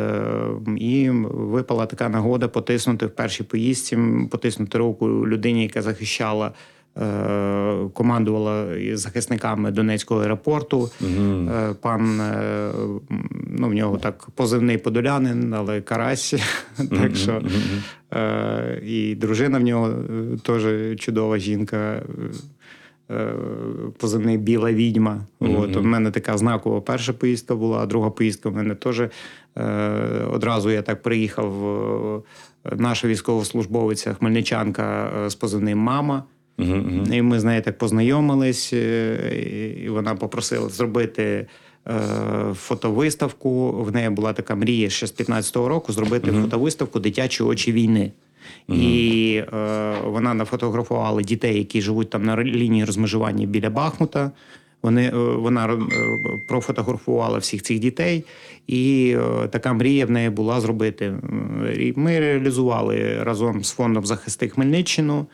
і 0.76 1.10
випала 1.30 1.86
така 1.86 2.08
нагода 2.08 2.48
потиснути 2.48 3.06
в 3.06 3.10
першій 3.10 3.44
поїздці, 3.44 3.98
потиснути 4.30 4.78
руку 4.78 5.28
людині, 5.28 5.62
яка 5.62 5.82
захищала, 5.82 6.52
командувала 7.92 8.66
захисниками 8.92 9.70
Донецького 9.70 10.20
аеропорту. 10.20 10.90
Угу. 11.00 11.50
Пан 11.80 12.20
ну, 13.58 13.68
в 13.68 13.74
нього 13.74 13.98
так 13.98 14.26
позивний 14.34 14.78
подолянин, 14.78 15.54
але 15.54 15.80
карась. 15.80 16.34
так 16.90 17.16
що 17.16 17.42
е, 18.14 18.80
і 18.84 19.14
дружина 19.14 19.58
в 19.58 19.62
нього 19.62 19.94
теж 20.42 20.64
чудова 20.98 21.38
жінка. 21.38 22.02
Е, 23.10 23.34
Позивний 23.98 24.38
біла 24.38 24.72
відьма. 24.72 25.26
От 25.40 25.76
у 25.76 25.82
мене 25.82 26.10
така 26.10 26.38
знакова 26.38 26.80
перша 26.80 27.12
поїздка 27.12 27.54
була, 27.54 27.78
а 27.78 27.86
друга 27.86 28.10
поїздка 28.10 28.48
в 28.48 28.54
мене 28.56 28.74
теж 28.74 29.00
е, 29.00 29.10
одразу 30.32 30.70
я 30.70 30.82
так 30.82 31.02
приїхав. 31.02 31.64
е, 32.16 32.20
Наша 32.76 33.08
військовослужбовиця, 33.08 34.14
хмельничанка 34.14 35.12
е, 35.26 35.30
з 35.30 35.34
позивним 35.34 35.78
мама. 35.78 36.24
Угу. 36.58 36.80
І 37.12 37.22
ми 37.22 37.40
з 37.40 37.44
нею 37.44 37.62
так 37.62 37.78
познайомились, 37.78 38.70
е, 38.72 39.76
і 39.84 39.88
вона 39.88 40.14
попросила 40.14 40.68
зробити 40.68 41.46
е, 41.88 41.92
фотовиставку. 42.54 43.72
В 43.72 43.92
неї 43.92 44.10
була 44.10 44.32
така 44.32 44.54
мрія 44.54 44.90
ще 44.90 45.06
з 45.06 45.14
15-го 45.20 45.68
року 45.68 45.92
зробити 45.92 46.32
фотовиставку 46.32 47.00
Дитячі 47.00 47.42
очі 47.42 47.72
війни. 47.72 48.12
І 48.68 49.42
е, 49.52 49.94
вона 50.04 50.34
нафотографувала 50.34 51.22
дітей, 51.22 51.58
які 51.58 51.80
живуть 51.80 52.10
там 52.10 52.24
на 52.24 52.44
лінії 52.44 52.84
розмежування 52.84 53.46
біля 53.46 53.70
Бахмута. 53.70 54.30
Вони, 54.84 55.06
е, 55.06 55.12
вона 55.16 55.66
е, 55.66 55.78
профотографувала 56.48 57.38
всіх 57.38 57.62
цих 57.62 57.78
дітей, 57.78 58.24
і 58.66 59.14
е, 59.18 59.48
така 59.48 59.72
мрія 59.72 60.06
в 60.06 60.10
неї 60.10 60.30
була 60.30 60.60
зробити. 60.60 61.14
І 61.78 61.92
Ми 61.96 62.20
реалізували 62.20 63.22
разом 63.22 63.64
з 63.64 63.72
фондом 63.72 64.06
захисти 64.06 64.48
Хмельниччину, 64.48 65.26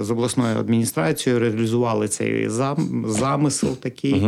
з 0.00 0.10
обласною 0.10 0.58
адміністрацією, 0.58 1.40
реалізували 1.40 2.08
цей 2.08 2.48
зам, 2.48 3.04
замисел 3.08 3.76
такий 3.76 4.26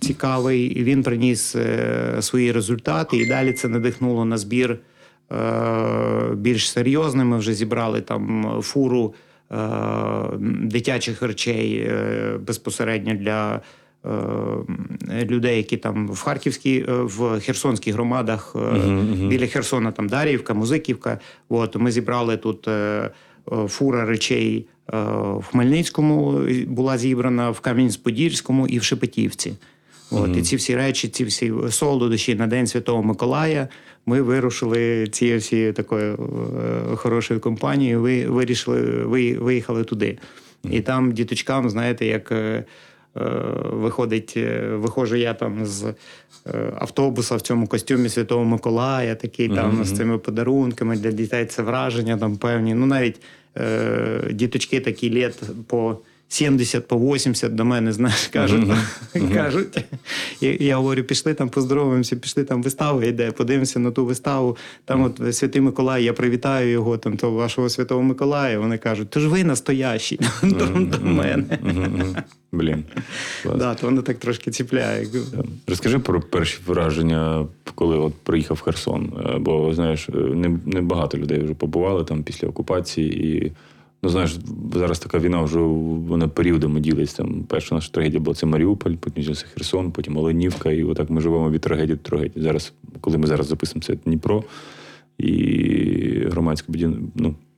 цікавий. 0.00 0.62
І 0.64 0.82
він 0.84 1.02
приніс 1.02 1.56
е, 1.56 2.16
свої 2.20 2.52
результати. 2.52 3.16
І 3.16 3.28
далі 3.28 3.52
це 3.52 3.68
надихнуло 3.68 4.24
на 4.24 4.38
збір 4.38 4.78
більш 6.34 6.70
серйозний. 6.70 7.26
Ми 7.26 7.38
вже 7.38 7.54
зібрали 7.54 8.00
там 8.00 8.50
фуру 8.62 9.14
е, 9.52 9.56
дитячих 10.62 11.22
речей 11.22 11.78
е, 11.78 12.38
безпосередньо 12.46 13.14
для. 13.14 13.60
е, 14.04 14.08
Людей, 15.30 15.56
які 15.56 15.76
там 15.76 16.08
в 16.08 16.20
Харківській, 16.22 16.84
е, 16.88 16.92
в 16.92 17.40
Херсонських 17.40 17.94
громадах 17.94 18.56
е, 18.56 18.78
біля 19.28 19.46
Херсона, 19.46 19.92
там 19.92 20.08
Дарівка, 20.08 20.54
Музиківка. 20.54 21.18
От 21.48 21.76
ми 21.76 21.90
зібрали 21.90 22.36
тут 22.36 22.68
е, 22.68 22.70
е, 23.52 23.68
фура 23.68 24.04
речей 24.04 24.66
е, 24.92 24.96
в 25.38 25.44
Хмельницькому 25.50 26.40
була 26.66 26.98
зібрана, 26.98 27.50
в 27.50 27.60
Кам'янець-Подільському 27.60 28.66
і 28.68 28.78
в 28.78 28.82
Шепетівці. 28.82 29.52
От, 30.10 30.36
І 30.36 30.42
ці 30.42 30.56
всі 30.56 30.76
речі, 30.76 31.08
ці 31.08 31.24
всі 31.24 31.52
солодощі 31.70 32.34
на 32.34 32.46
День 32.46 32.66
Святого 32.66 33.02
Миколая. 33.02 33.68
Ми 34.06 34.22
вирушили 34.22 35.06
цією 35.06 35.38
всією 35.38 35.72
такою 35.72 36.14
е, 36.92 36.96
хорошою 36.96 37.40
компанією. 37.40 38.00
Ви 38.00 38.26
вирішили, 38.26 38.80
ви 38.80 39.34
виїхали 39.34 39.84
туди. 39.84 40.18
І 40.70 40.80
там 40.80 41.12
діточкам, 41.12 41.70
знаєте, 41.70 42.06
як 42.06 42.32
е, 42.32 42.36
е, 42.36 42.64
виходить, 43.72 44.34
е, 44.36 44.68
виходжу 44.68 45.16
я 45.16 45.34
там 45.34 45.66
з 45.66 45.94
автобуса 46.78 47.36
в 47.36 47.40
цьому 47.40 47.66
костюмі 47.66 48.08
Святого 48.08 48.44
Миколая, 48.44 49.14
такий 49.14 49.48
там 49.48 49.84
з 49.84 49.96
цими 49.96 50.18
подарунками 50.18 50.96
для 50.96 51.12
дітей. 51.12 51.46
Це 51.46 51.62
враження 51.62 52.16
там 52.16 52.36
певні. 52.36 52.74
Ну 52.74 52.86
навіть 52.86 53.20
е, 53.56 54.30
діточки 54.32 54.80
такі 54.80 55.10
літ 55.10 55.42
по. 55.66 55.98
70 56.28 56.88
по 56.88 56.96
80 56.96 57.54
до 57.54 57.64
мене, 57.64 57.92
знаєш, 57.92 58.26
кажуть, 58.26 58.68
кажуть. 59.34 59.84
Я, 60.40 60.56
я 60.60 60.76
говорю, 60.76 61.02
пішли 61.02 61.34
там, 61.34 61.48
поздороваємося, 61.48 62.16
пішли 62.16 62.44
там 62.44 62.62
вистава 62.62 63.04
йде, 63.04 63.30
подивимося 63.30 63.78
на 63.78 63.90
ту 63.90 64.04
виставу. 64.04 64.56
Там 64.84 65.02
от 65.02 65.36
Святий 65.36 65.62
Миколай, 65.62 66.04
я 66.04 66.12
привітаю 66.12 66.70
його, 66.70 66.98
там 66.98 67.16
то 67.16 67.30
вашого 67.30 67.68
Святого 67.68 68.02
Миколая. 68.02 68.58
Вони 68.58 68.78
кажуть, 68.78 69.10
то 69.10 69.20
ж 69.20 69.28
ви 69.28 69.44
настоящі 69.44 70.20
до, 70.42 70.66
до 70.66 71.06
мене. 71.06 71.58
Блін. 72.52 72.84
Клас. 73.42 73.58
Да, 73.58 73.74
то 73.74 73.86
воно 73.86 74.02
так 74.02 74.18
трошки 74.18 74.50
ціпляє. 74.50 75.06
Розкажи 75.66 75.98
про 75.98 76.20
перші 76.20 76.58
враження, 76.66 77.46
коли 77.74 77.96
от 77.96 78.14
приїхав 78.14 78.56
в 78.56 78.60
Херсон. 78.60 79.12
Е, 79.26 79.38
Бо 79.38 79.74
знаєш, 79.74 80.08
е, 80.08 80.12
не, 80.16 80.58
не 80.66 80.82
багато 80.82 81.18
людей 81.18 81.42
вже 81.42 81.54
побували 81.54 82.04
там 82.04 82.22
після 82.22 82.48
окупації. 82.48 83.26
І 83.26 83.52
ну 84.02 84.08
знаєш, 84.08 84.38
зараз 84.74 84.98
така 84.98 85.18
війна 85.18 85.42
вже 85.42 85.58
вона 85.58 86.28
періодами 86.28 86.80
ділиться. 86.80 87.16
Там 87.16 87.44
перша 87.48 87.74
наша 87.74 87.92
трагедія 87.92 88.20
була 88.20 88.34
це 88.34 88.46
Маріуполь, 88.46 88.94
потім 89.00 89.34
Херсон, 89.34 89.92
потім 89.92 90.16
Оленівка. 90.16 90.70
І 90.70 90.84
отак 90.84 91.10
ми 91.10 91.20
живемо 91.20 91.50
від 91.50 91.60
трагедії 91.60 91.96
до 91.96 92.02
трагедії. 92.02 92.44
Зараз, 92.44 92.72
коли 93.00 93.18
ми 93.18 93.26
зараз 93.26 93.46
записуємо, 93.46 93.82
це 93.82 93.94
Дніпро 93.94 94.44
і 95.18 96.26
громадський 96.30 96.72
будинок, 96.72 97.00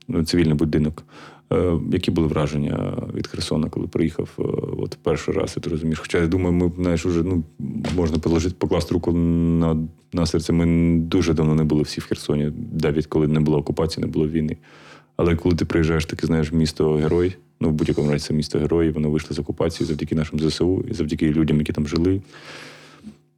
ну, 0.08 0.24
цивільний 0.24 0.54
будинок. 0.54 1.04
Е, 1.52 1.78
які 1.92 2.10
були 2.10 2.28
враження 2.28 3.02
від 3.14 3.26
Херсона, 3.26 3.68
коли 3.68 3.86
приїхав 3.86 4.28
е, 4.38 4.42
от 4.78 4.98
перший 5.02 5.34
раз, 5.34 5.54
і 5.56 5.60
ти 5.60 5.70
розумієш? 5.70 5.98
Хоча 5.98 6.18
я 6.18 6.26
думаю, 6.26 6.52
ми 6.52 6.72
знаєш, 6.78 7.06
уже 7.06 7.22
ну 7.22 7.42
можна 7.96 8.18
положити, 8.18 8.54
покласти 8.58 8.94
руку 8.94 9.12
на, 9.12 9.76
на 10.12 10.26
серце. 10.26 10.52
Ми 10.52 10.98
дуже 10.98 11.34
давно 11.34 11.54
не 11.54 11.64
були 11.64 11.82
всі 11.82 12.00
в 12.00 12.04
Херсоні, 12.04 12.52
навіть 12.82 13.06
коли 13.06 13.28
не 13.28 13.40
було 13.40 13.58
окупації, 13.58 14.06
не 14.06 14.12
було 14.12 14.28
війни. 14.28 14.56
Але 15.18 15.36
коли 15.36 15.54
ти 15.54 15.64
приїжджаєш, 15.64 16.04
таке 16.04 16.26
знаєш, 16.26 16.52
місто 16.52 16.94
герой, 16.94 17.36
ну 17.60 17.68
в 17.68 17.72
будь-якому 17.72 18.12
разі 18.12 18.26
це 18.26 18.34
місто 18.34 18.58
герой, 18.58 18.90
воно 18.90 19.10
вийшло 19.10 19.36
з 19.36 19.38
окупації 19.38 19.86
завдяки 19.86 20.14
нашим 20.14 20.40
ЗСУ 20.40 20.84
і 20.90 20.94
завдяки 20.94 21.30
людям, 21.30 21.58
які 21.58 21.72
там 21.72 21.88
жили. 21.88 22.22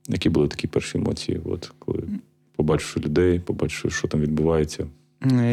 Які 0.09 0.29
були 0.29 0.49
такі 0.49 0.67
перші 0.67 0.99
емоції, 0.99 1.41
от 1.45 1.73
коли 1.79 2.03
побачивши 2.57 3.01
людей, 3.01 3.39
побачивши, 3.39 3.91
що 3.91 4.09
там 4.09 4.21
відбувається. 4.21 4.87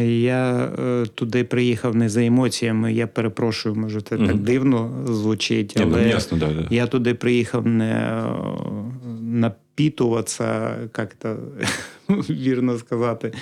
Я 0.04 0.72
е, 0.78 1.06
туди 1.14 1.44
приїхав 1.44 1.94
не 1.94 2.08
за 2.08 2.24
емоціями. 2.24 2.92
Я 2.92 3.06
перепрошую, 3.06 3.74
може, 3.74 4.00
це 4.00 4.16
так 4.16 4.36
дивно 4.36 5.04
звучить, 5.06 5.74
Ні, 5.78 5.84
ну, 5.84 6.06
ясно, 6.06 6.38
да, 6.38 6.46
да. 6.46 6.66
я 6.70 6.86
туди 6.86 7.14
приїхав 7.14 7.66
не 7.66 7.90
е, 7.90 8.24
напітуватися, 9.20 10.76
як 10.98 11.14
то 11.14 11.36
вірно 12.30 12.78
сказати. 12.78 13.32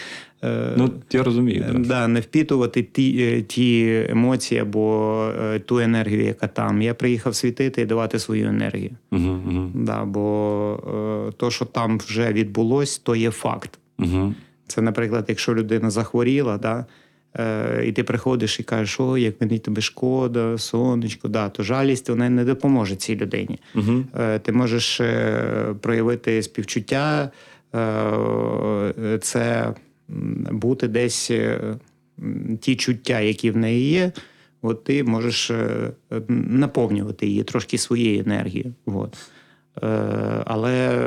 Е, 0.44 0.72
Ну, 0.76 0.90
я 1.12 1.22
розумію. 1.22 1.64
Да. 1.78 2.08
Не 2.08 2.20
впітувати 2.20 2.82
ті, 2.82 3.16
е, 3.20 3.42
ті 3.42 4.02
емоції 4.08 4.60
або 4.60 5.28
е, 5.42 5.58
ту 5.58 5.78
енергію, 5.78 6.24
яка 6.24 6.46
там. 6.46 6.82
Я 6.82 6.94
приїхав 6.94 7.34
світити 7.34 7.82
і 7.82 7.86
давати 7.86 8.18
свою 8.18 8.48
енергію. 8.48 8.90
Угу, 9.12 9.40
угу, 9.48 9.70
Да, 9.74 10.04
бо 10.04 11.32
то, 11.36 11.50
що 11.50 11.64
там 11.64 11.98
вже 11.98 12.32
відбулось, 12.32 12.98
то 12.98 13.16
є 13.16 13.30
факт. 13.30 13.78
угу. 13.98 14.34
Це, 14.66 14.82
наприклад, 14.82 15.24
якщо 15.28 15.54
людина 15.54 15.90
захворіла, 15.90 16.58
да, 16.58 16.86
і 17.84 17.92
ти 17.92 18.04
приходиш 18.04 18.60
і 18.60 18.62
кажеш, 18.62 19.00
о, 19.00 19.18
як 19.18 19.40
мені 19.40 19.58
тебе 19.58 19.80
шкода, 19.80 20.58
сонечко, 20.58 21.28
да, 21.28 21.48
то 21.48 21.62
жалість 21.62 22.08
вона 22.08 22.30
не 22.30 22.44
допоможе 22.44 22.96
цій 22.96 23.16
людині. 23.16 23.58
Угу. 23.74 24.04
Ти 24.42 24.52
можеш 24.52 25.00
проявити 25.80 26.42
співчуття, 26.42 27.30
це 29.20 29.74
бути 30.50 30.88
десь 30.88 31.30
е, 31.30 31.60
ті 32.60 32.76
чуття, 32.76 33.20
які 33.20 33.50
в 33.50 33.56
неї 33.56 33.90
є. 33.90 34.12
От 34.62 34.84
ти 34.84 35.04
можеш 35.04 35.50
е, 35.50 35.92
наповнювати 36.28 37.26
її 37.26 37.42
трошки 37.42 37.78
своєю 37.78 38.20
енергією. 38.20 38.74
От. 38.86 39.16
Е, 39.82 40.42
Але 40.46 41.06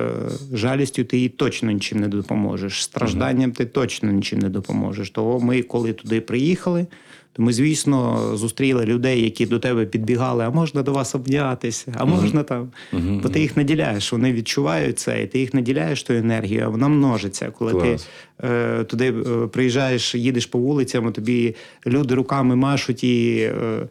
жалістю 0.54 1.04
ти 1.04 1.18
їй 1.18 1.30
точно 1.30 1.72
нічим 1.72 2.00
не 2.00 2.08
допоможеш. 2.08 2.84
Стражданням 2.84 3.52
ти 3.52 3.66
точно 3.66 4.12
нічим 4.12 4.40
не 4.40 4.50
допоможеш. 4.50 5.10
Того 5.10 5.40
ми, 5.40 5.62
коли 5.62 5.94
туди 5.94 6.22
приїхали, 6.22 6.88
то 7.34 7.42
ми, 7.42 7.54
звісно, 7.54 8.20
зустріли 8.38 8.86
людей, 8.86 9.24
які 9.24 9.46
до 9.46 9.60
тебе 9.60 9.86
підбігали, 9.86 10.44
а 10.44 10.50
можна 10.50 10.82
до 10.84 10.94
вас 10.94 11.16
обнятися, 11.16 11.94
а 11.98 12.06
можна 12.06 12.44
там. 12.44 12.72
Бо 12.94 13.30
ти 13.30 13.40
їх 13.40 13.58
наділяєш, 13.58 14.12
вони 14.12 14.34
відчувають 14.34 15.00
це, 15.00 15.24
і 15.24 15.28
ти 15.28 15.40
їх 15.40 15.54
наділяєш 15.54 16.04
тою 16.04 16.20
енергією, 16.20 16.66
а 16.66 16.70
вона 16.70 16.88
множиться. 16.88 17.52
Коли 17.52 17.72
Клас. 17.72 17.84
ти 17.84 18.48
е, 18.48 18.84
туди 18.84 19.14
е, 19.14 19.48
приїжджаєш, 19.48 20.16
їдеш 20.16 20.46
по 20.46 20.60
вулицям, 20.60 21.12
тобі 21.12 21.56
люди 21.88 22.16
руками 22.16 22.56
машуть 22.56 23.04
і. 23.04 23.40
Е, 23.42 23.88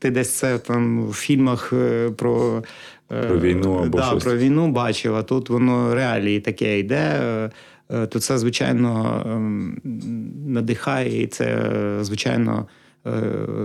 ти 0.00 0.10
десь 0.10 0.30
це 0.30 0.58
там 0.58 1.06
в 1.06 1.12
фільмах 1.12 1.72
е, 1.72 2.10
про, 2.10 2.62
Про 3.10 3.38
війну 3.40 3.74
або 3.74 3.98
да, 3.98 4.04
щось. 4.04 4.24
про 4.24 4.36
війну 4.36 4.68
бачив, 4.72 5.14
а 5.14 5.22
тут 5.22 5.50
воно 5.50 5.94
реалії 5.94 6.40
таке 6.40 6.78
йде. 6.78 7.20
е, 7.22 7.50
е, 7.90 8.06
То 8.06 8.20
це, 8.20 8.38
звичайно, 8.38 9.22
ем, 9.26 9.80
надихає, 10.46 11.22
і 11.22 11.26
це, 11.26 11.44
е, 11.44 12.04
звичайно, 12.04 12.66
е, 13.06 13.10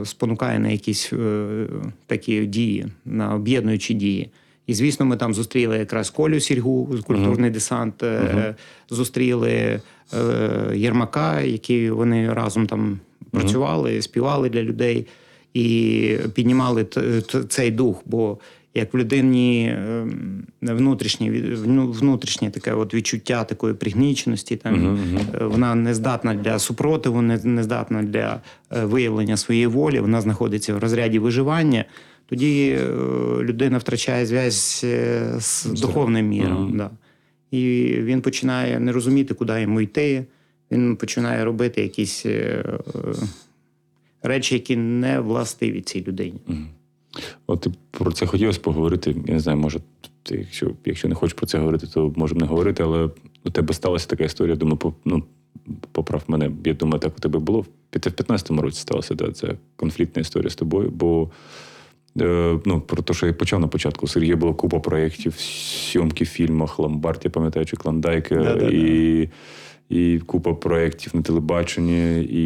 спонукає 0.05 0.59
на 0.59 0.69
якісь 0.69 1.13
е, 1.13 1.65
такі 2.07 2.45
дії, 2.45 2.85
на 3.05 3.35
об'єднуючі 3.35 3.93
дії. 3.93 4.29
І, 4.67 4.73
звісно, 4.73 5.05
ми 5.05 5.17
там 5.17 5.33
зустріли 5.33 5.77
якраз 5.77 6.09
Колю 6.09 6.39
Сільгу, 6.39 6.89
культурний 7.07 7.49
десант, 7.49 8.03
е, 8.03 8.55
зустріли 8.89 9.51
е, 9.51 9.79
Єрмака, 10.75 11.41
які 11.41 11.89
вони 11.89 12.33
разом 12.33 12.67
там 12.67 12.99
працювали, 13.31 14.01
співали 14.01 14.49
для 14.49 14.61
людей 14.63 15.07
і 15.53 16.17
піднімали 16.33 16.85
цей 17.49 17.71
дух. 17.71 18.01
Бо 18.05 18.37
як 18.75 18.93
в 18.93 18.97
людині 18.97 19.75
ем, 19.77 20.43
внутрішнє, 20.61 21.29
внутрішнє 21.87 22.49
таке 22.49 22.73
от 22.73 22.93
відчуття 22.93 23.43
такої 23.43 23.73
пригніченості, 23.73 24.55
там, 24.55 24.99
е, 25.41 25.45
вона 25.45 25.75
не 25.75 25.93
здатна 25.93 26.33
для 26.33 26.59
супротиву, 26.59 27.21
не, 27.21 27.39
не 27.43 27.63
здатна 27.63 28.03
для 28.03 28.41
е, 28.71 28.85
виявлення 28.85 29.37
своєї 29.37 29.67
волі, 29.67 29.99
вона 29.99 30.21
знаходиться 30.21 30.75
в 30.75 30.77
розряді 30.77 31.19
виживання. 31.19 31.85
Тоді 32.25 32.69
е, 32.69 32.87
людина 33.41 33.77
втрачає 33.77 34.25
зв'язь 34.25 34.85
з 35.37 35.65
духовним 35.65 36.27
міром. 36.27 36.77
Да. 36.77 36.89
І 37.51 37.93
він 37.99 38.21
починає 38.21 38.79
не 38.79 38.91
розуміти, 38.91 39.33
куди 39.33 39.61
йому 39.61 39.81
йти. 39.81 40.25
Він 40.71 40.95
починає 40.95 41.45
робити 41.45 41.81
якісь 41.81 42.25
речі, 44.23 44.55
які 44.55 44.75
не 44.75 45.19
властиві 45.19 45.81
цій 45.81 46.03
людині. 46.07 46.39
От 47.47 47.61
ти 47.61 47.71
про 47.91 48.11
це 48.11 48.25
хотілося 48.25 48.59
поговорити. 48.59 49.15
Я 49.27 49.33
не 49.33 49.39
знаю, 49.39 49.57
може, 49.57 49.79
ти, 50.23 50.35
якщо, 50.35 50.71
якщо 50.85 51.07
не 51.07 51.15
хочеш 51.15 51.33
про 51.33 51.47
це 51.47 51.57
говорити, 51.57 51.87
то 51.87 52.13
можемо 52.15 52.41
не 52.41 52.47
говорити, 52.47 52.83
але 52.83 53.09
у 53.45 53.49
тебе 53.49 53.73
сталася 53.73 54.07
така 54.07 54.23
історія. 54.23 54.55
Думаю, 54.55 54.77
по, 54.77 54.93
ну, 55.05 55.23
поправ 55.91 56.23
мене. 56.27 56.51
Я 56.65 56.73
думаю, 56.73 56.99
так 56.99 57.13
у 57.17 57.21
тебе 57.21 57.39
було. 57.39 57.61
В 57.61 57.97
15-му 57.97 58.61
році 58.61 58.81
сталася 58.81 59.15
да, 59.15 59.31
ця 59.31 59.55
конфліктна 59.75 60.21
історія 60.21 60.49
з 60.49 60.55
тобою. 60.55 60.89
Бо 60.89 61.29
е, 62.21 62.59
ну, 62.65 62.81
про 62.81 63.03
те, 63.03 63.13
що 63.13 63.27
я 63.27 63.33
почав 63.33 63.59
на 63.59 63.67
початку. 63.67 64.05
У 64.05 64.09
Сергія 64.09 64.35
було 64.35 64.53
купа 64.53 64.79
проєктів, 64.79 65.35
зйомки 65.91 66.23
в 66.23 66.27
фільмах, 66.27 66.79
Ломбард, 66.79 67.21
я 67.23 67.31
пам'ятаю, 67.31 67.65
чи 67.65 67.77
Клондайк, 67.77 68.31
е, 68.31 68.35
Да-да-да. 68.35 68.69
і, 68.71 69.29
і 69.89 70.19
купа 70.25 70.53
проєктів 70.53 71.15
на 71.15 71.21
телебаченні. 71.21 72.23
І 72.23 72.43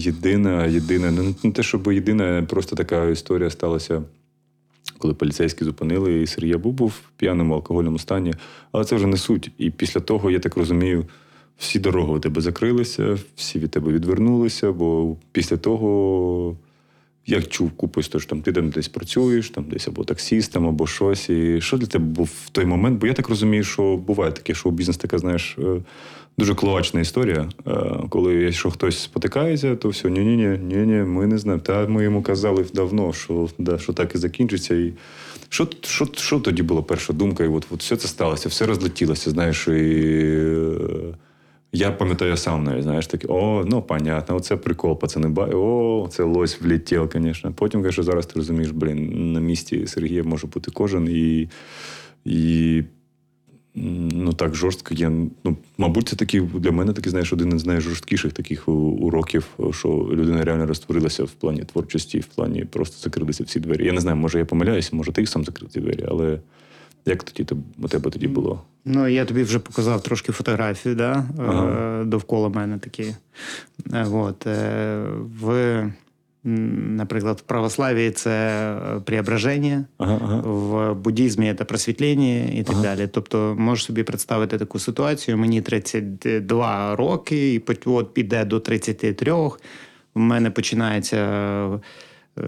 єдина, 0.00 0.66
єдина, 0.66 1.10
ну 1.10 1.34
не 1.44 1.52
те, 1.52 1.62
щоб 1.62 1.92
єдина, 1.92 2.46
просто 2.48 2.76
така 2.76 3.08
історія 3.08 3.50
сталася 3.50 4.02
коли 5.02 5.14
поліцейські 5.14 5.64
зупинили, 5.64 6.22
і 6.22 6.26
Сергій 6.26 6.56
Буб 6.56 6.74
був 6.74 6.88
в 6.88 7.10
п'яному 7.16 7.54
алкогольному 7.54 7.98
стані. 7.98 8.34
Але 8.72 8.84
це 8.84 8.96
вже 8.96 9.06
не 9.06 9.16
суть. 9.16 9.50
І 9.58 9.70
після 9.70 10.00
того, 10.00 10.30
я 10.30 10.38
так 10.38 10.56
розумію, 10.56 11.04
всі 11.58 11.78
дороги 11.78 12.12
у 12.12 12.18
тебе 12.18 12.40
закрилися, 12.40 13.18
всі 13.36 13.58
від 13.58 13.70
тебе 13.70 13.92
відвернулися, 13.92 14.72
бо 14.72 15.16
після 15.32 15.56
того. 15.56 16.56
Я 17.26 17.42
чув 17.42 17.70
купу 17.70 18.00
історій, 18.00 18.20
що 18.22 18.30
там 18.30 18.42
ти 18.42 18.52
там 18.52 18.70
десь 18.70 18.88
працюєш, 18.88 19.50
там 19.50 19.64
десь 19.64 19.88
або 19.88 20.04
таксістом, 20.04 20.68
або 20.68 20.86
щось. 20.86 21.30
І 21.30 21.60
що 21.60 21.76
для 21.76 21.86
тебе 21.86 22.04
був 22.04 22.30
в 22.44 22.50
той 22.50 22.64
момент? 22.64 23.00
Бо 23.00 23.06
я 23.06 23.12
так 23.12 23.28
розумію, 23.28 23.64
що 23.64 23.96
буває 23.96 24.32
таке, 24.32 24.54
що 24.54 24.70
бізнес 24.70 24.96
така, 24.96 25.18
знаєш, 25.18 25.56
е, 25.58 25.82
дуже 26.38 26.54
клоачна 26.54 27.00
історія. 27.00 27.48
Е, 27.66 27.72
Коли 28.08 28.34
якщо 28.34 28.70
хтось 28.70 28.98
спотикається, 28.98 29.76
то 29.76 29.88
все, 29.88 30.10
ні-ні-ні, 30.10 30.58
ні-ні, 30.58 31.02
ми 31.02 31.26
не 31.26 31.38
знаємо. 31.38 31.62
Та 31.62 31.86
ми 31.86 32.04
йому 32.04 32.22
казали 32.22 32.66
давно, 32.74 33.12
що, 33.12 33.48
да, 33.58 33.78
що 33.78 33.92
так 33.92 34.14
і 34.14 34.18
закінчиться. 34.18 34.74
І 34.74 34.92
що, 35.48 35.68
що, 35.82 36.08
що 36.16 36.40
тоді 36.40 36.62
була 36.62 36.82
перша 36.82 37.12
думка? 37.12 37.44
І 37.44 37.48
от, 37.48 37.66
от 37.70 37.80
все 37.80 37.96
це 37.96 38.08
сталося, 38.08 38.48
все 38.48 38.66
розлетілося, 38.66 39.30
знаєш, 39.30 39.68
і. 39.68 40.72
Я 41.72 41.90
пам'ятаю 41.90 42.36
сам 42.36 42.64
навіть, 42.64 42.82
знаєш, 42.82 43.06
таке, 43.06 43.26
о, 43.30 43.64
ну 43.66 43.82
понятно, 43.82 44.36
оце 44.36 44.56
прикол, 44.56 44.98
пацани, 44.98 45.28
ба, 45.28 45.46
о, 45.46 46.08
це 46.10 46.22
лось 46.22 46.60
влетів, 46.60 47.10
звісно. 47.14 47.52
Потім, 47.52 47.80
конечно, 47.80 48.04
зараз 48.04 48.26
ти 48.26 48.32
розумієш, 48.36 48.70
блін, 48.70 49.32
на 49.32 49.40
місці 49.40 49.86
Сергія 49.86 50.22
може 50.22 50.46
бути 50.46 50.70
кожен, 50.70 51.08
і, 51.10 51.48
і 52.24 52.82
ну 53.74 54.32
так 54.32 54.54
жорстко. 54.54 54.94
Я, 54.94 55.10
ну, 55.44 55.56
мабуть, 55.78 56.08
це 56.08 56.16
такий 56.16 56.40
для 56.40 56.70
мене 56.70 56.92
такий, 56.92 57.10
знаєш, 57.10 57.32
один 57.32 57.56
із 57.56 57.66
найжорсткіших 57.66 58.32
таких 58.32 58.68
уроків, 58.68 59.46
що 59.70 59.88
людина 60.12 60.44
реально 60.44 60.66
розтворилася 60.66 61.24
в 61.24 61.30
плані 61.30 61.64
творчості, 61.64 62.20
в 62.20 62.26
плані 62.26 62.64
просто 62.64 62.96
закрилися 63.02 63.44
всі 63.44 63.60
двері. 63.60 63.86
Я 63.86 63.92
не 63.92 64.00
знаю, 64.00 64.16
може 64.16 64.38
я 64.38 64.44
помиляюся, 64.44 64.96
може 64.96 65.12
ти 65.12 65.26
сам 65.26 65.44
закрив 65.44 65.70
ці 65.70 65.80
двері, 65.80 66.04
але 66.08 66.38
як 67.06 67.22
тоді 67.22 67.54
у 67.78 67.88
тебе 67.88 68.10
тоді 68.10 68.28
було? 68.28 68.62
Ну, 68.84 69.08
я 69.08 69.24
тобі 69.24 69.42
вже 69.42 69.58
показав 69.58 70.02
трошки 70.02 70.32
фотографію, 70.32 70.94
да? 70.94 71.24
Ага. 71.38 72.00
е, 72.00 72.04
довкола 72.04 72.48
мене 72.48 72.78
такі. 72.78 73.14
Е, 73.92 74.06
От, 74.12 74.46
е, 74.46 75.02
в, 75.40 75.82
наприклад, 76.44 77.38
в 77.38 77.42
православії 77.42 78.10
це 78.10 78.76
преображення, 79.04 79.84
Ага, 79.98 80.18
ага. 80.22 80.36
в 80.40 80.94
буддізмі 80.94 81.54
це 81.58 81.64
просвітлення 81.64 82.44
і 82.44 82.62
так 82.62 82.76
далі. 82.76 83.08
Тобто, 83.12 83.56
можеш 83.58 83.84
собі 83.84 84.02
представити 84.02 84.58
таку 84.58 84.78
ситуацію. 84.78 85.38
Мені 85.38 85.62
32 85.62 86.96
роки, 86.96 87.54
і 87.54 87.62
от 87.86 88.14
піде 88.14 88.44
до 88.44 88.60
33. 88.60 89.32
У 89.32 89.50
мене 90.14 90.50
починається. 90.50 91.80
Е, 92.38 92.42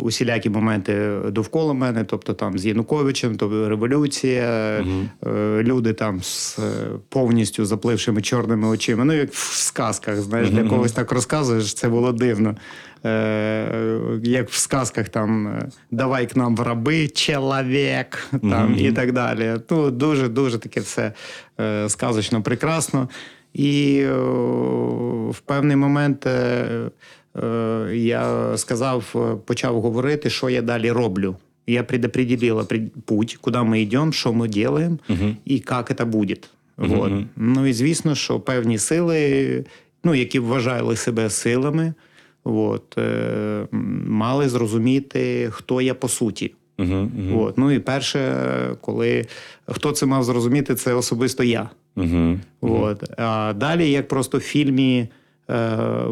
Усілякі 0.00 0.50
моменти 0.50 1.18
довкола 1.28 1.72
мене, 1.72 2.04
тобто 2.04 2.34
там 2.34 2.58
з 2.58 2.66
Януковичем, 2.66 3.36
тобто 3.36 3.68
революція, 3.68 4.44
е, 5.26 5.62
люди 5.62 5.92
там 5.92 6.22
з 6.22 6.58
е, 6.58 6.62
повністю 7.08 7.64
заплившими 7.64 8.22
чорними 8.22 8.68
очима. 8.68 9.04
Ну, 9.04 9.12
як 9.12 9.32
в 9.32 9.56
сказках, 9.56 10.16
знаєш, 10.16 10.50
для 10.50 10.64
когось 10.64 10.92
так 10.92 11.12
розказуєш, 11.12 11.74
це 11.74 11.88
було 11.88 12.12
дивно. 12.12 12.56
Як 14.22 14.50
в 14.50 14.56
сказках 14.56 15.08
там 15.08 15.58
давай 15.90 16.26
к 16.26 16.32
нам 16.36 16.56
в 16.56 16.60
раби, 16.60 17.08
чоловік, 17.08 18.28
там, 18.42 18.74
і 18.78 18.92
так 18.92 19.12
далі. 19.12 19.54
Ну, 19.70 19.90
дуже 19.90 20.28
дуже 20.28 20.58
таке 20.58 20.80
все 20.80 21.12
сказочно 21.88 22.42
прекрасно. 22.42 23.08
І 23.54 24.04
в 25.30 25.40
певний 25.40 25.76
момент 25.76 26.26
я 27.94 28.52
сказав, 28.56 29.14
е, 29.14 29.36
почав 29.44 29.80
говорити, 29.80 30.30
що 30.30 30.50
я 30.50 30.62
далі 30.62 30.90
роблю. 30.90 31.36
Я 31.66 31.82
предопределила 31.82 32.66
путь, 33.04 33.38
куди 33.40 33.62
ми 33.62 33.80
йдемо, 33.80 34.12
що 34.12 34.32
ми 34.32 34.46
робимо 34.46 34.98
і 35.44 35.62
як 35.70 35.94
це 35.98 36.04
буде. 36.04 36.36
Вот. 36.76 37.12
Ну 37.36 37.66
і 37.66 37.72
звісно, 37.72 38.14
що 38.14 38.40
певні 38.40 38.78
сили, 38.78 39.64
ну, 40.04 40.14
які 40.14 40.38
вважали 40.38 40.96
себе 40.96 41.30
силами, 41.30 41.94
от, 42.44 42.98
е, 42.98 43.66
мали 44.06 44.48
зрозуміти, 44.48 45.48
хто 45.50 45.80
я 45.80 45.94
по 45.94 46.08
суті. 46.08 46.52
Угу, 46.78 47.10
угу. 47.18 47.42
От. 47.42 47.58
Ну 47.58 47.70
і 47.70 47.78
перше, 47.78 48.36
коли 48.80 49.26
хто 49.66 49.92
це 49.92 50.06
мав 50.06 50.24
зрозуміти, 50.24 50.74
це 50.74 50.94
особисто 50.94 51.44
я. 51.44 51.70
Угу. 51.96 52.38
От. 52.60 53.10
А 53.16 53.52
далі, 53.56 53.90
як 53.90 54.08
просто 54.08 54.38
в 54.38 54.40
фільмі 54.40 54.98
е, 54.98 55.08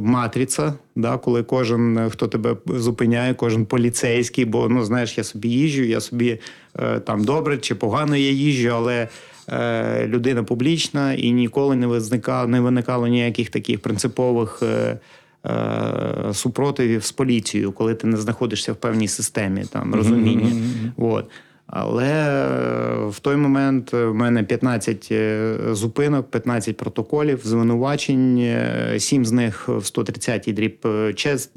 Матриця, 0.01 0.75
да, 0.97 1.19
коли 1.19 1.43
кожен, 1.43 1.99
е, 1.99 2.11
хто 2.11 2.29
тебе 2.29 2.57
зупиняє, 2.67 3.35
кожен 3.35 3.67
поліцейський, 3.67 4.45
бо 4.45 4.69
ну 4.69 4.85
знаєш, 4.85 5.19
я 5.19 5.25
собі 5.25 5.49
їжджу, 5.49 5.83
я 5.83 6.01
собі 6.01 6.41
е, 6.79 7.01
там 7.01 7.25
добре 7.25 7.59
чи 7.59 7.75
погано 7.75 8.17
я 8.17 8.31
їжджу, 8.31 8.69
але 8.69 9.09
е, 9.49 10.07
людина 10.07 10.43
публічна 10.43 11.13
і 11.13 11.31
ніколи 11.31 11.77
не 11.77 11.87
виникало, 11.87 12.49
не 12.49 12.61
виникало 12.61 13.07
ніяких 13.07 13.51
таких 13.51 13.81
принципових. 13.81 14.63
Е, 14.63 14.99
е, 15.47 16.35
Супротивів 16.35 17.05
з 17.05 17.13
поліцією, 17.13 17.73
коли 17.73 17.95
ти 17.95 18.07
не 18.07 18.17
знаходишся 18.17 18.73
в 18.73 18.77
певній 18.77 19.09
системі 19.09 19.65
там 19.73 19.95
розуміння. 19.95 20.53
От. 20.97 21.25
Але 21.71 22.05
е, 22.05 23.07
в 23.09 23.19
той 23.21 23.37
момент 23.37 23.93
в 23.93 24.13
мене 24.13 24.43
15 24.43 25.09
е, 25.11 25.57
зупинок, 25.73 26.31
15 26.31 26.77
протоколів, 26.77 27.41
звинувачень, 27.45 28.39
е, 28.39 28.97
7 28.99 29.27
з 29.27 29.33
них 29.33 29.69
в 29.69 29.85
130 29.85 30.45
дріб 30.55 30.87
е, 30.87 31.15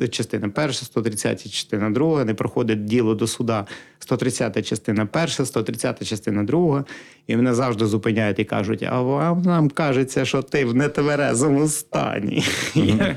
частина 0.10 0.50
перша, 0.50 0.86
130 0.86 1.52
частина 1.52 1.90
друга, 1.90 2.26
не 2.26 2.34
проходить 2.34 2.86
діло 2.86 3.16
до 3.16 3.28
суда 3.28 3.66
130-та 4.08 4.62
частина 4.62 5.06
перша, 5.06 5.46
130 5.46 6.08
частина 6.08 6.44
друга. 6.44 6.86
І 7.28 7.36
мене 7.36 7.54
завжди 7.54 7.86
зупиняють 7.86 8.40
і 8.40 8.44
кажуть: 8.44 8.84
а 8.84 9.02
вам 9.02 9.42
нам 9.42 9.70
кажеться, 9.70 10.26
що 10.26 10.42
ти 10.42 10.66
в 10.66 10.76
нетверезому 10.76 11.68
стані. 11.68 12.44
Я, 12.76 13.16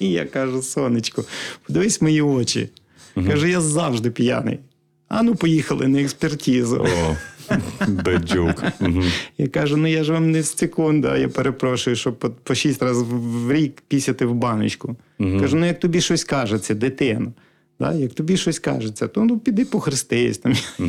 я 0.00 0.24
кажу, 0.24 0.62
сонечко, 0.62 1.24
подивись 1.66 2.02
мої 2.02 2.22
очі. 2.22 2.68
Кажу, 3.14 3.46
я 3.46 3.60
завжди 3.60 4.10
п'яний. 4.10 4.58
А 5.08 5.22
ну, 5.22 5.34
поїхали 5.34 5.88
на 5.88 6.00
експертизу. 6.00 6.76
О. 6.76 7.16
Угу. 8.80 9.02
Я 9.38 9.48
кажу, 9.48 9.76
ну 9.76 9.86
я 9.86 10.04
ж 10.04 10.12
вам 10.12 10.30
не 10.30 10.42
з 10.42 10.56
секунда, 10.56 11.16
я 11.16 11.28
перепрошую, 11.28 11.96
щоб 11.96 12.18
по, 12.18 12.30
по 12.30 12.54
шість 12.54 12.82
разів 12.82 13.06
в 13.06 13.52
рік 13.52 13.82
пісяти 13.88 14.26
в 14.26 14.34
баночку. 14.34 14.96
Кажу, 15.40 15.56
ну 15.56 15.66
як 15.66 15.80
тобі 15.80 16.00
щось 16.00 16.24
кажеться, 16.24 16.74
дитино. 16.74 17.32
Да? 17.80 17.92
Як 17.92 18.14
тобі 18.14 18.36
щось 18.36 18.58
кажеться, 18.58 19.08
то 19.08 19.24
ну 19.24 19.38
піди 19.38 19.64
похрестись 19.64 20.38
там. 20.38 20.52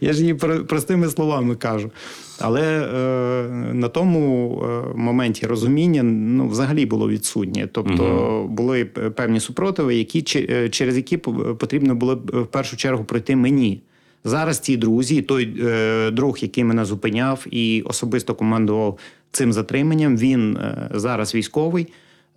Я 0.00 0.12
ж 0.12 0.24
їй 0.24 0.34
простими 0.34 1.08
словами 1.08 1.54
кажу. 1.54 1.90
Але 2.38 2.62
е, 2.62 3.48
на 3.74 3.88
тому 3.88 4.62
е, 4.64 4.96
моменті 4.96 5.46
розуміння 5.46 6.02
ну, 6.02 6.48
взагалі 6.48 6.86
було 6.86 7.08
відсутнє. 7.08 7.68
Тобто 7.72 8.46
були 8.50 8.84
певні 8.84 9.40
супротиви, 9.40 9.94
які, 9.94 10.46
е, 10.50 10.68
через 10.68 10.96
які 10.96 11.16
потрібно 11.16 11.94
було 11.94 12.12
е, 12.12 12.38
в 12.38 12.46
першу 12.46 12.76
чергу 12.76 13.04
пройти 13.04 13.36
мені. 13.36 13.82
Зараз 14.24 14.58
ті 14.58 14.76
друзі, 14.76 15.22
той 15.22 15.56
е, 15.62 16.10
друг, 16.10 16.38
який 16.40 16.64
мене 16.64 16.84
зупиняв 16.84 17.46
і 17.50 17.82
особисто 17.82 18.34
командував 18.34 18.98
цим 19.30 19.52
затриманням, 19.52 20.16
він 20.16 20.56
е, 20.56 20.90
зараз 20.94 21.34
військовий 21.34 21.86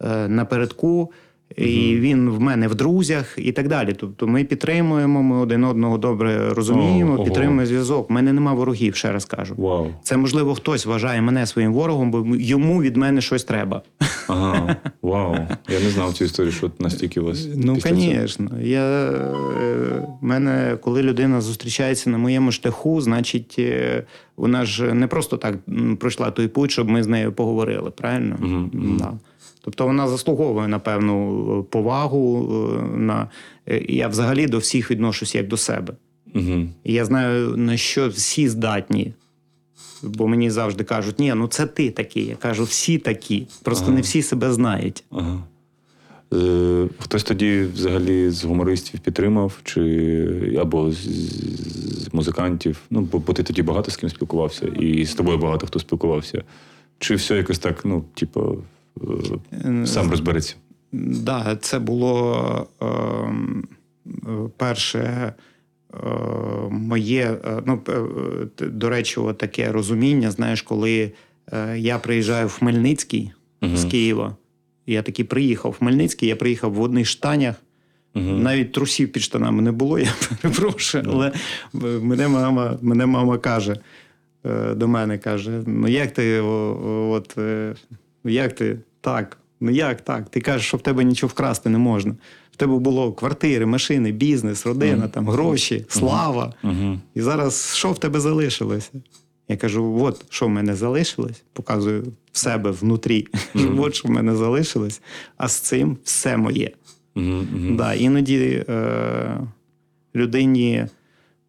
е, 0.01 0.27
напередку. 0.27 1.11
І 1.55 1.95
він 1.99 2.29
в 2.29 2.39
мене 2.39 2.67
в 2.67 2.75
друзях 2.75 3.33
і 3.37 3.51
так 3.51 3.67
далі. 3.67 3.95
Тобто 3.99 4.27
ми 4.27 4.43
підтримуємо, 4.43 5.23
ми 5.23 5.37
один 5.37 5.63
одного 5.63 5.97
добре 5.97 6.53
розуміємо, 6.53 7.11
О, 7.11 7.15
ого. 7.15 7.23
підтримуємо 7.23 7.65
зв'язок. 7.65 8.09
У 8.09 8.13
мене 8.13 8.33
нема 8.33 8.53
ворогів, 8.53 8.95
ще 8.95 9.11
раз 9.11 9.25
кажу. 9.25 9.55
Вау. 9.57 9.87
Це 10.03 10.17
можливо 10.17 10.55
хтось 10.55 10.85
вважає 10.85 11.21
мене 11.21 11.45
своїм 11.45 11.73
ворогом, 11.73 12.11
бо 12.11 12.25
йому 12.35 12.81
від 12.81 12.97
мене 12.97 13.21
щось 13.21 13.43
треба. 13.43 13.81
Ага, 14.29 14.75
вау. 15.01 15.35
Я 15.69 15.79
не 15.79 15.89
знав 15.89 16.13
цю 16.13 16.25
історію, 16.25 16.51
що 16.51 16.71
настільки 16.79 17.19
у 17.19 17.25
вас. 17.25 17.47
Ну, 17.55 17.79
звісно. 17.79 18.51
Я 18.61 19.11
е, 19.61 20.07
мене, 20.21 20.77
коли 20.81 21.01
людина 21.01 21.41
зустрічається 21.41 22.09
на 22.09 22.17
моєму 22.17 22.51
шляху, 22.51 23.01
значить, 23.01 23.55
е, 23.59 24.03
вона 24.37 24.65
ж 24.65 24.93
не 24.93 25.07
просто 25.07 25.37
так 25.37 25.55
пройшла 25.99 26.31
той 26.31 26.47
путь, 26.47 26.71
щоб 26.71 26.89
ми 26.89 27.03
з 27.03 27.07
нею 27.07 27.31
поговорили. 27.33 27.91
Правильно? 27.91 28.35
Да. 28.73 29.13
Тобто 29.67 29.85
вона 29.85 30.07
заслуговує 30.07 30.67
на 30.67 30.79
певну 30.79 31.59
е, 31.59 31.63
повагу. 31.71 32.49
е, 32.79 32.97
На... 32.97 33.29
е, 33.69 33.85
Я 33.89 34.07
взагалі 34.07 34.47
до 34.47 34.57
всіх 34.57 34.91
відношуся 34.91 35.37
як 35.37 35.47
до 35.47 35.57
себе. 35.57 35.93
Угу. 36.35 36.65
І 36.83 36.93
я 36.93 37.05
знаю, 37.05 37.57
на 37.57 37.77
що 37.77 38.09
всі 38.09 38.49
здатні. 38.49 39.13
Бо 40.03 40.27
мені 40.27 40.49
завжди 40.49 40.83
кажуть, 40.83 41.19
ні, 41.19 41.33
ну 41.33 41.47
це 41.47 41.65
ти 41.65 41.89
такий. 41.91 42.25
Я 42.25 42.35
кажу, 42.35 42.63
всі 42.63 42.97
такі. 42.97 43.47
Просто 43.63 43.85
Ага. 43.85 43.95
не 43.95 44.01
всі 44.01 44.21
себе 44.21 44.51
знають. 44.53 45.03
Ага. 45.11 45.43
Е, 46.33 46.87
хтось 46.99 47.23
тоді 47.23 47.61
взагалі 47.73 48.29
з 48.29 48.43
гумористів 48.43 48.99
підтримав, 48.99 49.59
чи 49.63 50.57
або 50.61 50.91
з, 50.91 50.97
з 52.03 52.13
музикантів. 52.13 52.81
Ну, 52.89 53.01
бо, 53.01 53.19
бо 53.19 53.33
ти 53.33 53.43
тоді 53.43 53.61
багато 53.61 53.91
з 53.91 53.97
ким 53.97 54.09
спілкувався, 54.09 54.65
і 54.65 55.05
з 55.05 55.13
тобою 55.15 55.37
багато 55.37 55.67
хто 55.67 55.79
спілкувався. 55.79 56.43
Чи 56.99 57.15
все 57.15 57.37
якось 57.37 57.59
так, 57.59 57.85
ну, 57.85 58.03
типу, 58.13 58.57
сам 59.85 60.09
розбереться? 60.09 60.55
Да, 60.91 61.57
це 61.61 61.79
було 61.79 62.67
е, 62.81 62.87
перше 64.57 64.99
е, 64.99 65.97
моє, 66.69 67.37
е, 67.45 67.61
ну, 67.65 67.81
е, 67.89 68.65
до 68.65 68.89
речі, 68.89 69.21
таке 69.37 69.71
розуміння, 69.71 70.31
знаєш, 70.31 70.61
коли 70.61 71.11
е, 71.51 71.79
я 71.79 71.99
приїжджаю 71.99 72.47
в 72.47 72.51
Хмельницький 72.51 73.31
з 73.61 73.85
Києва. 73.85 74.35
Я 74.87 75.01
таки 75.01 75.23
приїхав 75.23 75.71
в 75.71 75.77
Хмельницький, 75.77 76.29
я 76.29 76.35
приїхав 76.35 76.73
в 76.73 76.81
одних 76.81 77.07
штанях. 77.07 77.55
Мгм. 78.13 78.43
Навіть 78.43 78.71
трусів 78.71 79.11
під 79.11 79.23
штанами 79.23 79.61
не 79.61 79.71
було, 79.71 79.99
я 79.99 80.13
перепрошую. 80.41 81.03
Ну. 81.07 81.11
Але 81.13 81.31
мене 81.99 82.27
мама, 82.27 82.77
мене 82.81 83.05
мама 83.05 83.37
каже 83.37 83.77
до 84.75 84.87
мене, 84.87 85.17
каже: 85.17 85.63
ну 85.65 85.87
як 85.87 86.11
ти, 86.11 86.39
от, 86.39 87.37
як 88.29 88.55
ти 88.55 88.79
так? 89.01 89.37
Ну 89.59 89.71
як 89.71 90.01
так? 90.01 90.29
Ти 90.29 90.41
кажеш, 90.41 90.67
що 90.67 90.77
в 90.77 90.81
тебе 90.81 91.03
нічого 91.03 91.29
вкрасти 91.29 91.69
не 91.69 91.77
можна. 91.77 92.15
В 92.51 92.55
тебе 92.55 92.77
було 92.77 93.11
квартири, 93.13 93.65
машини, 93.65 94.11
бізнес, 94.11 94.65
родина, 94.65 94.97
Мгм. 94.97 95.09
там, 95.09 95.29
гроші, 95.29 95.85
слава. 95.89 96.53
Мгм. 96.63 97.01
І 97.15 97.21
зараз 97.21 97.75
що 97.75 97.91
в 97.91 97.99
тебе 97.99 98.19
залишилося? 98.19 98.89
Я 99.47 99.57
кажу: 99.57 99.97
от 100.01 100.25
що 100.29 100.45
в 100.45 100.49
мене 100.49 100.75
залишилось, 100.75 101.43
показую 101.53 102.03
в 102.31 102.37
себе 102.37 102.71
внутрі. 102.71 103.27
Мгм. 103.53 103.79
От 103.83 103.95
що 103.95 104.07
в 104.07 104.11
мене 104.11 104.35
залишилось, 104.35 105.01
а 105.37 105.47
з 105.47 105.59
цим 105.59 105.97
все 106.03 106.37
моє. 106.37 106.71
Мгм. 107.15 107.75
Да, 107.77 107.93
іноді 107.93 108.65
е, 108.69 109.37
людині 110.15 110.85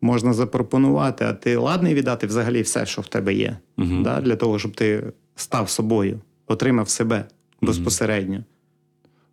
можна 0.00 0.32
запропонувати, 0.32 1.24
а 1.24 1.32
ти 1.32 1.56
ладний 1.56 1.94
віддати 1.94 2.26
взагалі 2.26 2.62
все, 2.62 2.86
що 2.86 3.02
в 3.02 3.06
тебе 3.08 3.34
є, 3.34 3.56
Мгм. 3.76 4.02
да, 4.02 4.20
для 4.20 4.36
того, 4.36 4.58
щоб 4.58 4.72
ти 4.76 5.02
став 5.36 5.70
собою, 5.70 6.20
отримав 6.48 6.88
себе 6.88 7.24
безпосередньо. 7.62 8.44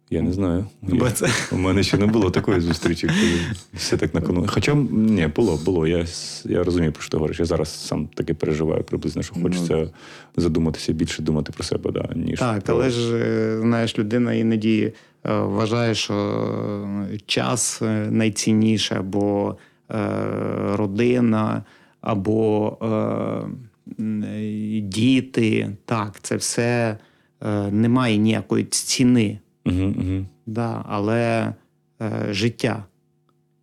Я 0.10 0.22
не 0.22 0.34
знаю. 0.34 0.66
Бо 0.82 1.06
Я- 1.06 1.12
це- 1.12 1.30
У 1.52 1.58
мене 1.58 1.84
ще 1.84 1.98
не 1.98 2.06
було 2.06 2.30
такої 2.32 2.60
зустрічі, 2.60 3.08
коли 3.08 3.32
все 3.74 3.98
так 3.98 4.14
накону. 4.14 4.46
Хоча 4.48 4.74
ні, 4.92 5.28
було, 5.36 5.60
було. 5.66 5.88
Я, 5.88 6.06
я 6.46 6.64
розумію, 6.64 6.92
про 6.92 7.02
що 7.02 7.12
ти 7.12 7.18
говориш. 7.18 7.40
Я 7.40 7.46
зараз 7.46 7.86
сам 7.88 8.08
таки 8.08 8.34
переживаю 8.34 8.84
приблизно, 8.84 9.22
що 9.24 9.34
хочеться 9.42 9.90
задуматися 10.38 10.94
більше 10.94 11.22
думати 11.24 11.52
про 11.56 11.64
себе, 11.64 11.92
да, 11.92 12.10
ніж 12.16 12.40
Так, 12.40 12.64
про... 12.64 12.76
але 12.76 12.90
ж 12.90 13.16
е, 13.18 13.58
знаєш, 13.62 14.00
людина 14.00 14.34
іноді 14.34 14.94
е, 15.26 15.40
вважає, 15.40 15.96
що 15.96 16.14
е, 17.14 17.18
час 17.26 17.82
найцінніше, 18.10 18.96
або 18.96 19.56
е, 19.92 19.98
родина, 20.76 21.64
або 22.02 22.78
діти. 24.82 25.76
Так, 25.86 26.20
це 26.22 26.36
все 26.36 26.98
е, 27.42 27.72
не 27.72 27.90
має 27.90 28.18
ніякої 28.18 28.66
ціни, 28.66 29.40
Угу, 29.66 29.84
угу, 29.84 30.26
да, 30.46 30.86
але 30.88 31.54
е, 32.02 32.28
життя. 32.30 32.86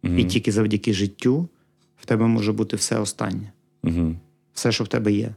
угу, 0.04 0.14
І 0.14 0.24
тільки 0.24 0.52
завдяки 0.52 0.92
життю 0.92 1.48
в 1.96 2.06
тебе 2.06 2.26
може 2.26 2.52
бути 2.52 2.76
все 2.76 2.98
останнє 2.98 3.52
угу, 3.82 4.14
все, 4.52 4.72
що 4.72 4.84
в 4.84 4.88
тебе 4.88 5.12
є. 5.12 5.34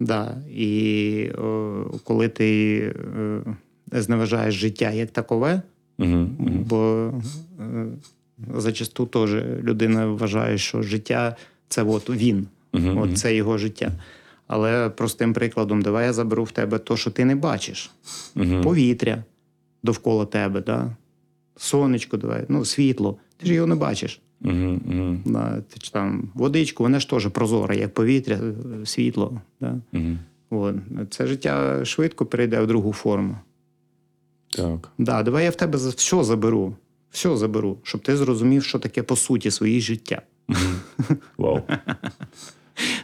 Да. 0.00 0.36
І 0.50 1.30
о, 1.38 1.84
коли 2.04 2.28
ти 2.28 2.78
е, 3.94 4.00
зневажаєш 4.00 4.54
життя 4.54 4.90
як 4.90 5.10
такове, 5.10 5.62
угу, 5.98 6.28
бо 6.68 7.12
е, 7.60 7.86
зачасту 8.56 9.06
теж 9.06 9.34
людина 9.62 10.06
вважає, 10.06 10.58
що 10.58 10.82
життя 10.82 11.36
це 11.68 11.82
от 11.82 12.10
він, 12.10 12.46
угу, 12.72 13.00
от 13.02 13.18
це 13.18 13.34
його 13.34 13.58
життя. 13.58 13.92
Але 14.46 14.88
простим 14.90 15.32
прикладом, 15.32 15.82
давай 15.82 16.06
я 16.06 16.12
заберу 16.12 16.44
в 16.44 16.50
тебе 16.50 16.78
те, 16.78 16.96
що 16.96 17.10
ти 17.10 17.24
не 17.24 17.36
бачиш. 17.36 17.90
угу, 18.36 18.60
Повітря 18.62 19.24
довкола 19.82 20.26
тебе, 20.26 20.60
да? 20.60 20.96
сонечко, 21.56 22.16
давай, 22.16 22.44
ну, 22.48 22.64
світло. 22.64 23.16
Ти 23.36 23.46
ж 23.46 23.54
його 23.54 23.66
не 23.66 23.74
бачиш. 23.74 24.20
угу, 24.44 24.80
угу, 24.86 25.18
Да, 25.24 25.60
ти 25.60 25.80
ж 25.80 25.92
там 25.92 26.30
водичку, 26.34 26.82
вона 26.82 27.00
ж 27.00 27.10
теж 27.10 27.28
прозора, 27.28 27.74
як 27.74 27.94
повітря, 27.94 28.38
е, 28.82 28.86
світло. 28.86 29.40
Да? 29.60 29.78
угу. 29.92 30.16
От. 30.50 30.74
Це 31.10 31.26
життя 31.26 31.84
швидко 31.84 32.26
перейде 32.26 32.60
в 32.60 32.66
другу 32.66 32.92
форму. 32.92 33.36
Так. 34.50 34.90
Да, 34.98 35.22
давай 35.22 35.44
я 35.44 35.50
в 35.50 35.56
тебе 35.56 35.78
все 35.78 36.24
заберу. 36.24 36.74
Все 37.10 37.36
заберу, 37.36 37.78
щоб 37.82 38.00
ти 38.02 38.16
зрозумів, 38.16 38.64
що 38.64 38.78
таке 38.78 39.02
по 39.02 39.16
суті 39.16 39.50
своє 39.50 39.80
життя. 39.80 40.22
Вау. 41.38 41.60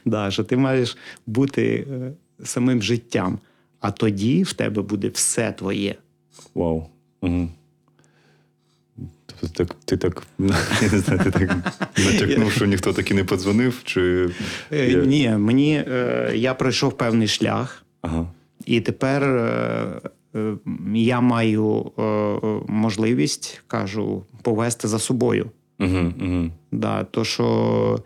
Да, 0.04 0.30
що 0.30 0.44
ти 0.44 0.56
маєш 0.56 0.96
бути 1.26 1.86
е, 1.90 2.12
самим 2.44 2.82
життям, 2.82 3.38
а 3.80 3.90
тоді 3.90 4.42
в 4.42 4.52
тебе 4.52 4.82
буде 4.82 5.08
все 5.08 5.52
твоє. 5.52 5.94
Вау. 6.54 6.86
Угу. 7.20 7.48
Так, 9.52 9.76
ти 9.84 9.96
так, 9.96 10.26
я 10.82 10.92
не 10.92 10.98
знаю, 10.98 11.20
ти 11.24 11.30
так 11.30 11.74
натякнув, 11.98 12.52
що 12.52 12.66
ніхто 12.66 12.92
так 12.92 13.10
і 13.10 13.14
не 13.14 13.24
подзвонив, 13.24 13.80
чи. 13.84 14.30
Е, 14.72 14.94
Ні, 15.06 15.30
мені 15.30 15.84
е, 15.88 16.32
я 16.34 16.54
пройшов 16.54 16.96
певний 16.96 17.28
шлях. 17.28 17.84
Ага. 18.02 18.26
І 18.66 18.80
тепер 18.80 19.22
я 20.94 21.20
маю 21.20 21.92
можливість, 22.68 23.62
кажу, 23.66 24.24
повести 24.42 24.88
за 24.88 24.98
собою. 24.98 25.50
Угу, 25.80 26.12
угу. 26.20 26.50
Да, 26.72 27.04
то, 27.04 27.24
що 27.24 27.98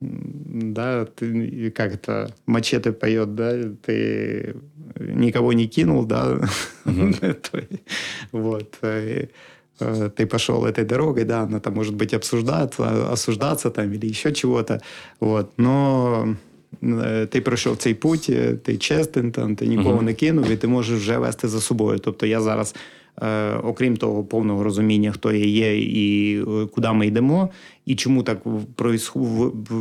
да, 0.00 1.04
ты, 1.04 1.70
как 1.70 1.94
это, 1.94 2.34
мачете 2.46 2.92
поет, 2.92 3.34
да, 3.34 3.52
ты 3.82 4.54
никого 4.98 5.52
не 5.52 5.66
кинул, 5.66 6.04
да, 6.06 6.40
вот, 8.32 8.78
э, 8.82 9.26
э, 9.80 10.10
ты 10.16 10.26
пошел 10.26 10.64
этой 10.64 10.84
дорогой, 10.84 11.24
да, 11.24 11.42
она 11.42 11.60
там 11.60 11.74
может 11.74 11.94
быть 11.94 12.14
обсуждаться, 12.14 13.12
осуждаться 13.12 13.70
там 13.70 13.92
или 13.92 14.06
еще 14.06 14.32
чего-то, 14.32 14.80
вот, 15.20 15.52
но 15.58 16.34
е, 16.82 17.26
ти 17.26 17.40
пройшов 17.40 17.76
цей 17.78 17.94
путь, 17.94 18.30
ти 18.62 18.76
честен, 18.76 19.32
там, 19.32 19.56
ти 19.56 19.66
нікого 19.66 19.96
Мгм. 19.96 20.04
не 20.04 20.14
кинув, 20.14 20.50
і 20.50 20.56
ти 20.56 20.68
можеш 20.68 20.98
вже 21.00 21.18
вести 21.18 21.48
за 21.48 21.60
собою. 21.60 21.98
Тобто 21.98 22.26
я 22.26 22.40
зараз, 22.40 22.74
окрім 23.62 23.96
того 23.96 24.24
повного 24.24 24.64
розуміння, 24.64 25.12
хто 25.12 25.32
я 25.32 25.44
є 25.46 25.78
і 25.80 26.38
е, 26.42 26.66
куди 26.74 26.92
ми 26.92 27.06
йдемо, 27.06 27.48
і 27.86 27.94
чому 27.94 28.22
так 28.22 28.38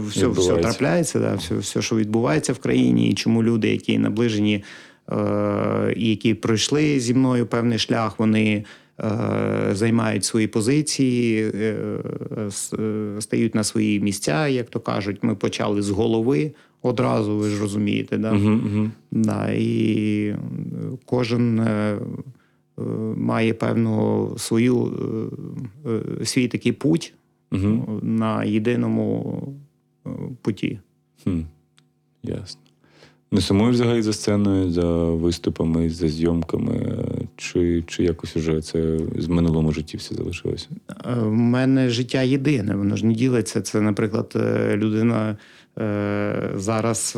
все, 0.10 0.28
все 0.28 0.56
трапляється, 0.58 1.20
да, 1.20 1.36
все, 1.36 1.56
все, 1.58 1.82
що 1.82 1.96
відбувається 1.96 2.54
в 2.54 2.58
країні, 2.60 3.10
і 3.10 3.14
чому 3.14 3.44
люди, 3.44 3.70
які 3.70 3.98
наближені, 3.98 4.64
е, 5.12 5.94
і 5.98 6.10
які 6.10 6.34
пройшли 6.34 7.00
зі 7.00 7.14
мною 7.14 7.46
певний 7.46 7.80
шлях, 7.80 8.20
вони. 8.20 8.64
е, 9.00 9.70
Займають 9.72 10.26
свої 10.26 10.48
позиції, 10.48 11.52
е, 11.54 11.76
е, 12.40 13.22
стають 13.22 13.56
на 13.56 13.64
свої 13.64 14.00
місця, 14.00 14.48
як 14.48 14.70
то 14.70 14.80
кажуть. 14.80 15.18
Ми 15.22 15.36
почали 15.36 15.82
з 15.82 15.90
голови 15.90 16.52
одразу, 16.82 17.38
ви 17.38 17.50
ж 17.50 17.62
розумієте. 17.62 18.18
Да? 18.18 18.32
Угу, 18.32 18.50
угу. 18.50 18.90
Да, 19.12 19.48
і 19.52 20.26
е, 20.28 20.38
кожен 21.06 21.60
е, 21.60 21.64
е, 21.64 21.98
має 23.18 23.54
певну 23.54 24.34
свою 24.38 24.86
е, 25.86 25.90
е, 26.22 26.26
свій 26.26 26.48
такий 26.48 26.72
путь 26.72 27.14
Угу. 27.52 28.00
на 28.04 28.44
єдиному 28.44 29.44
е, 30.08 30.10
путі. 30.42 30.80
Хм. 31.24 31.40
Ясно. 32.24 32.62
Не 33.32 33.42
сумуєш 33.42 33.76
взагалі 33.76 34.02
за 34.02 34.14
сценою, 34.14 34.72
за 34.72 35.04
виступами, 35.04 35.90
за 35.90 36.08
зйомками, 36.08 37.06
чи, 37.36 37.84
чи 37.88 38.04
якось 38.04 38.38
уже 38.38 38.62
це 38.62 39.00
з 39.18 39.28
минулому 39.28 39.72
житті 39.72 39.98
все 39.98 40.16
залишилося? 40.16 40.68
В 41.06 41.32
мене 41.32 41.90
життя 41.90 42.22
єдине, 42.22 42.76
воно 42.76 42.96
ж 42.96 43.06
не 43.06 43.14
ділиться. 43.14 43.62
Це, 43.62 43.82
наприклад, 43.82 44.34
людина 44.76 45.38
зараз 46.56 47.18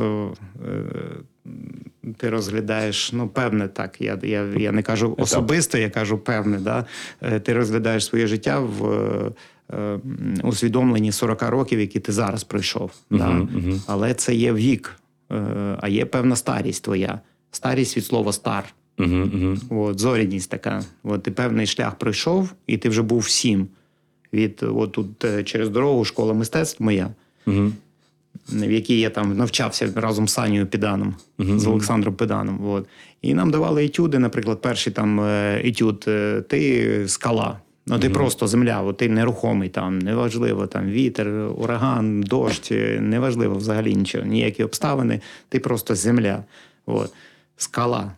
ти 2.17 2.29
розглядаєш, 2.29 3.13
ну, 3.13 3.27
певне, 3.27 3.67
так. 3.67 4.01
Я, 4.01 4.19
я, 4.23 4.43
я 4.43 4.71
не 4.71 4.83
кажу 4.83 5.15
особисто, 5.17 5.77
я 5.77 5.89
кажу 5.89 6.17
певне, 6.17 6.57
да? 6.57 6.85
Е, 7.21 7.39
ти 7.39 7.53
розглядаєш 7.53 8.05
своє 8.05 8.27
життя 8.27 8.59
в 8.59 8.85
е, 8.85 9.31
е, 9.73 9.99
усвідомленні 10.43 11.11
40 11.11 11.41
років, 11.41 11.79
які 11.79 11.99
ти 11.99 12.11
зараз 12.11 12.43
пройшов. 12.43 12.91
Да? 13.11 13.29
Мгм, 13.29 13.49
мгм. 13.53 13.81
Але 13.87 14.13
це 14.13 14.35
є 14.35 14.53
вік, 14.53 14.95
е, 15.31 15.35
а 15.81 15.87
є 15.87 16.05
певна 16.05 16.35
старість 16.35 16.83
твоя. 16.83 17.19
Старість 17.51 17.97
від 17.97 18.05
слова 18.05 18.33
стар. 18.33 18.63
Угу. 18.99 19.57
От, 19.69 19.99
зоряність 19.99 20.49
така. 20.49 20.83
От, 21.03 21.23
ти 21.23 21.31
певний 21.31 21.67
шлях 21.67 21.95
пройшов, 21.95 22.53
і 22.67 22.77
ти 22.77 22.89
вже 22.89 23.01
був 23.01 23.19
всім. 23.19 23.67
Від 24.33 24.63
от 24.63 24.91
тут 24.91 25.25
е, 25.25 25.43
через 25.43 25.69
дорогу 25.69 26.05
школа 26.05 26.33
мистецтв 26.33 26.83
моя, 26.83 27.09
Угу. 27.47 27.71
В 28.49 28.71
якій 28.71 28.99
я 28.99 29.09
там 29.09 29.37
навчався 29.37 29.93
разом 29.95 30.27
з 30.27 30.33
Санєю 30.33 30.67
Піданом, 30.67 31.15
з 31.39 31.67
Олександром 31.67 32.15
Піданом. 32.15 32.69
От. 32.69 32.87
І 33.21 33.33
нам 33.33 33.51
давали 33.51 33.85
етюди, 33.85 34.19
наприклад, 34.19 34.61
перший 34.61 34.93
там 34.93 35.19
е, 35.19 35.61
етюд, 35.63 36.05
е, 36.07 36.41
ти 36.41 37.03
скала. 37.07 37.59
Ну, 37.87 37.99
ти 37.99 38.09
просто 38.09 38.47
земля, 38.47 38.81
от 38.81 38.97
ти 38.97 39.09
нерухомий 39.09 39.69
там, 39.69 39.99
неважливо, 39.99 40.67
там 40.67 40.89
вітер, 40.89 41.27
ураган, 41.57 42.21
дощ, 42.21 42.71
е, 42.71 42.99
неважливо 43.01 43.55
взагалі 43.55 43.95
нічого, 43.95 44.25
ніякі 44.25 44.63
обставини, 44.63 45.21
ти 45.49 45.59
просто 45.59 45.95
земля. 45.95 46.43
От. 46.85 47.13
Скала. 47.57 48.11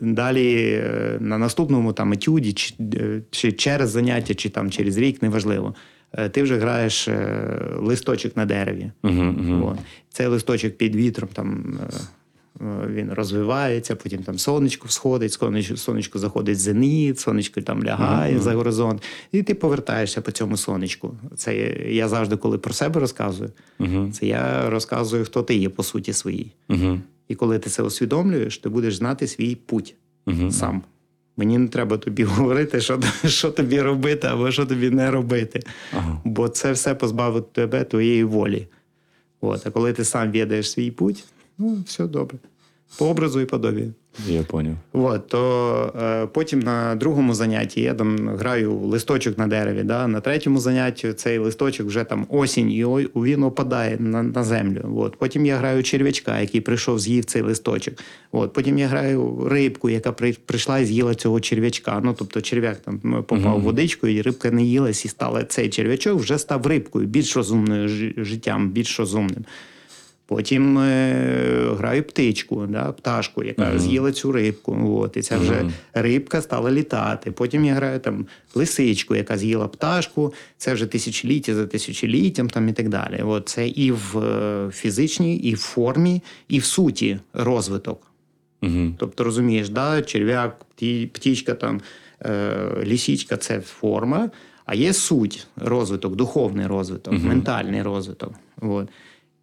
Далі 0.00 0.82
на 1.20 1.38
наступному 1.38 1.92
там 1.92 2.12
етюді, 2.12 2.52
чи, 2.52 2.74
чи 3.30 3.52
через 3.52 3.90
заняття, 3.90 4.34
чи 4.34 4.48
там 4.48 4.70
через 4.70 4.96
рік, 4.96 5.22
неважливо. 5.22 5.74
Е, 6.18 6.28
Ти 6.28 6.42
вже 6.42 6.56
граєш 6.58 7.08
е, 7.08 7.48
листочок 7.76 8.36
на 8.36 8.46
дереві. 8.46 8.90
Угу, 9.02 9.34
угу. 9.38 9.78
Цей 10.08 10.26
листочок 10.26 10.76
під 10.76 10.96
вітром 10.96 11.28
там. 11.32 11.78
е, 11.90 11.94
Він 12.90 13.12
розвивається, 13.12 13.96
потім 13.96 14.22
там 14.22 14.38
сонечко 14.38 14.88
всходить, 14.88 15.32
сонечко, 15.32 15.76
сонечко 15.76 16.18
заходить 16.18 16.58
зеніт, 16.60 17.20
сонечко 17.20 17.60
там 17.60 17.84
лягає 17.84 18.38
за 18.40 18.52
горизонт, 18.54 19.02
і 19.32 19.42
ти 19.42 19.54
повертаєшся 19.54 20.20
по 20.20 20.30
цьому 20.30 20.56
сонечку. 20.56 21.14
Це 21.36 21.56
я- 21.88 22.08
завжди, 22.08 22.36
коли 22.36 22.58
про 22.58 22.72
себе 22.74 23.00
розказую, 23.00 23.50
Угу. 23.80 24.10
це 24.12 24.26
я 24.26 24.70
розказую, 24.70 25.24
хто 25.24 25.42
ти 25.42 25.54
є 25.54 25.68
по 25.68 25.82
суті 25.82 26.12
своїй. 26.12 26.52
Угу. 26.68 27.00
І 27.28 27.34
коли 27.34 27.58
ти 27.58 27.70
це 27.70 27.82
усвідомлюєш, 27.82 28.58
ти 28.58 28.68
будеш 28.68 28.96
знати 28.96 29.26
свій 29.26 29.54
путь 29.54 29.94
Угу. 30.26 30.50
сам. 30.50 30.82
Мені 31.36 31.58
не 31.58 31.68
треба 31.68 31.98
тобі 31.98 32.24
говорити, 32.24 32.80
що, 32.80 33.00
що 33.24 33.50
тобі 33.50 33.80
робити 33.80 34.26
або 34.26 34.50
що 34.50 34.66
тобі 34.66 34.90
не 34.90 35.10
робити. 35.10 35.62
Ага. 35.92 36.20
Бо 36.24 36.48
це 36.48 36.72
все 36.72 36.94
позбавить 36.94 37.52
тебе 37.52 37.84
твоєї 37.84 38.24
волі. 38.24 38.66
От. 39.40 39.66
А 39.66 39.70
коли 39.70 39.92
ти 39.92 40.04
сам 40.04 40.30
відаєш 40.30 40.70
свій 40.70 40.90
путь, 40.90 41.24
ну, 41.58 41.82
все 41.86 42.06
добре. 42.06 42.38
По 42.98 43.06
образу 43.06 43.40
і 43.40 43.44
подобі. 43.44 43.88
Я 44.28 44.42
поняв. 44.42 44.74
От, 44.92 45.28
то 45.28 45.92
е, 46.02 46.26
потім 46.26 46.60
на 46.60 46.94
другому 46.94 47.34
занятті 47.34 47.80
я 47.80 47.94
там 47.94 48.28
граю 48.28 48.78
листочок 48.78 49.38
на 49.38 49.46
дереві. 49.46 49.82
Да? 49.82 50.06
На 50.06 50.20
третьому 50.20 50.58
занятті 50.58 51.12
цей 51.12 51.38
листочок 51.38 51.86
вже 51.86 52.04
там 52.04 52.26
осінь, 52.28 52.70
і 52.70 52.84
він 53.14 53.42
опадає 53.42 53.96
на, 54.00 54.22
на 54.22 54.44
землю. 54.44 54.94
От. 54.96 55.16
Потім 55.16 55.46
я 55.46 55.56
граю 55.56 55.82
черв'ячка, 55.82 56.40
який 56.40 56.60
прийшов, 56.60 56.98
з'їв 57.00 57.24
цей 57.24 57.42
листочок. 57.42 57.94
От. 58.32 58.52
Потім 58.52 58.78
я 58.78 58.86
граю 58.86 59.48
рибку, 59.50 59.90
яка 59.90 60.12
при, 60.12 60.32
прийшла 60.46 60.78
і 60.78 60.84
з'їла 60.84 61.14
цього 61.14 61.40
черв'ячка. 61.40 62.00
Ну, 62.04 62.14
тобто 62.18 62.40
черв'як 62.40 62.76
там 62.76 62.98
попав 63.26 63.58
в 63.58 63.62
водичку, 63.62 64.06
і 64.08 64.22
рибка 64.22 64.50
не 64.50 64.62
їлась, 64.62 65.04
і 65.04 65.08
стала 65.08 65.44
цей 65.44 65.68
черв'ячок 65.68 66.20
вже 66.20 66.38
став 66.38 66.66
рибкою, 66.66 67.06
більш 67.06 67.36
розумною 67.36 67.88
жи- 67.88 68.14
життям, 68.24 68.70
більш 68.70 68.98
розумним. 69.00 69.44
Потім 70.26 70.78
е, 70.78 71.74
граю 71.78 72.02
птичку, 72.02 72.66
да, 72.66 72.92
пташку, 72.92 73.44
яка 73.44 73.78
з'їла 73.78 74.12
цю 74.12 74.32
рибку. 74.32 75.00
От, 75.00 75.16
і 75.16 75.22
ця 75.22 75.38
вже 75.38 75.70
рибка 75.92 76.42
стала 76.42 76.70
літати. 76.70 77.30
Потім 77.30 77.64
я 77.64 77.74
граю 77.74 78.00
там 78.00 78.26
лисичку, 78.54 79.14
яка 79.14 79.38
з'їла 79.38 79.68
пташку. 79.68 80.34
Це 80.56 80.74
вже 80.74 80.86
тисячоліття 80.86 81.54
за 81.54 81.66
тисячоліттям 81.66 82.50
там, 82.50 82.68
і 82.68 82.72
так 82.72 82.88
далі. 82.88 83.22
От, 83.22 83.48
це 83.48 83.68
і 83.68 83.92
в 83.92 84.18
е, 84.18 84.70
фізичній, 84.72 85.36
і 85.36 85.54
в 85.54 85.58
формі, 85.58 86.22
і 86.48 86.58
в 86.58 86.64
суті 86.64 87.18
розвиток. 87.32 88.06
Угу. 88.62 88.94
Тобто, 88.98 89.24
розумієш, 89.24 89.68
да, 89.68 90.02
черв'як, 90.02 90.56
птічка, 91.12 91.54
там, 91.54 91.80
е, 92.20 92.56
лісічка 92.84 93.36
це 93.36 93.60
форма, 93.60 94.30
а 94.64 94.74
є 94.74 94.92
суть, 94.92 95.46
розвиток, 95.56 96.16
духовний 96.16 96.66
розвиток, 96.66 97.14
ментальний 97.14 97.82
розвиток. 97.82 98.34
От. 98.60 98.88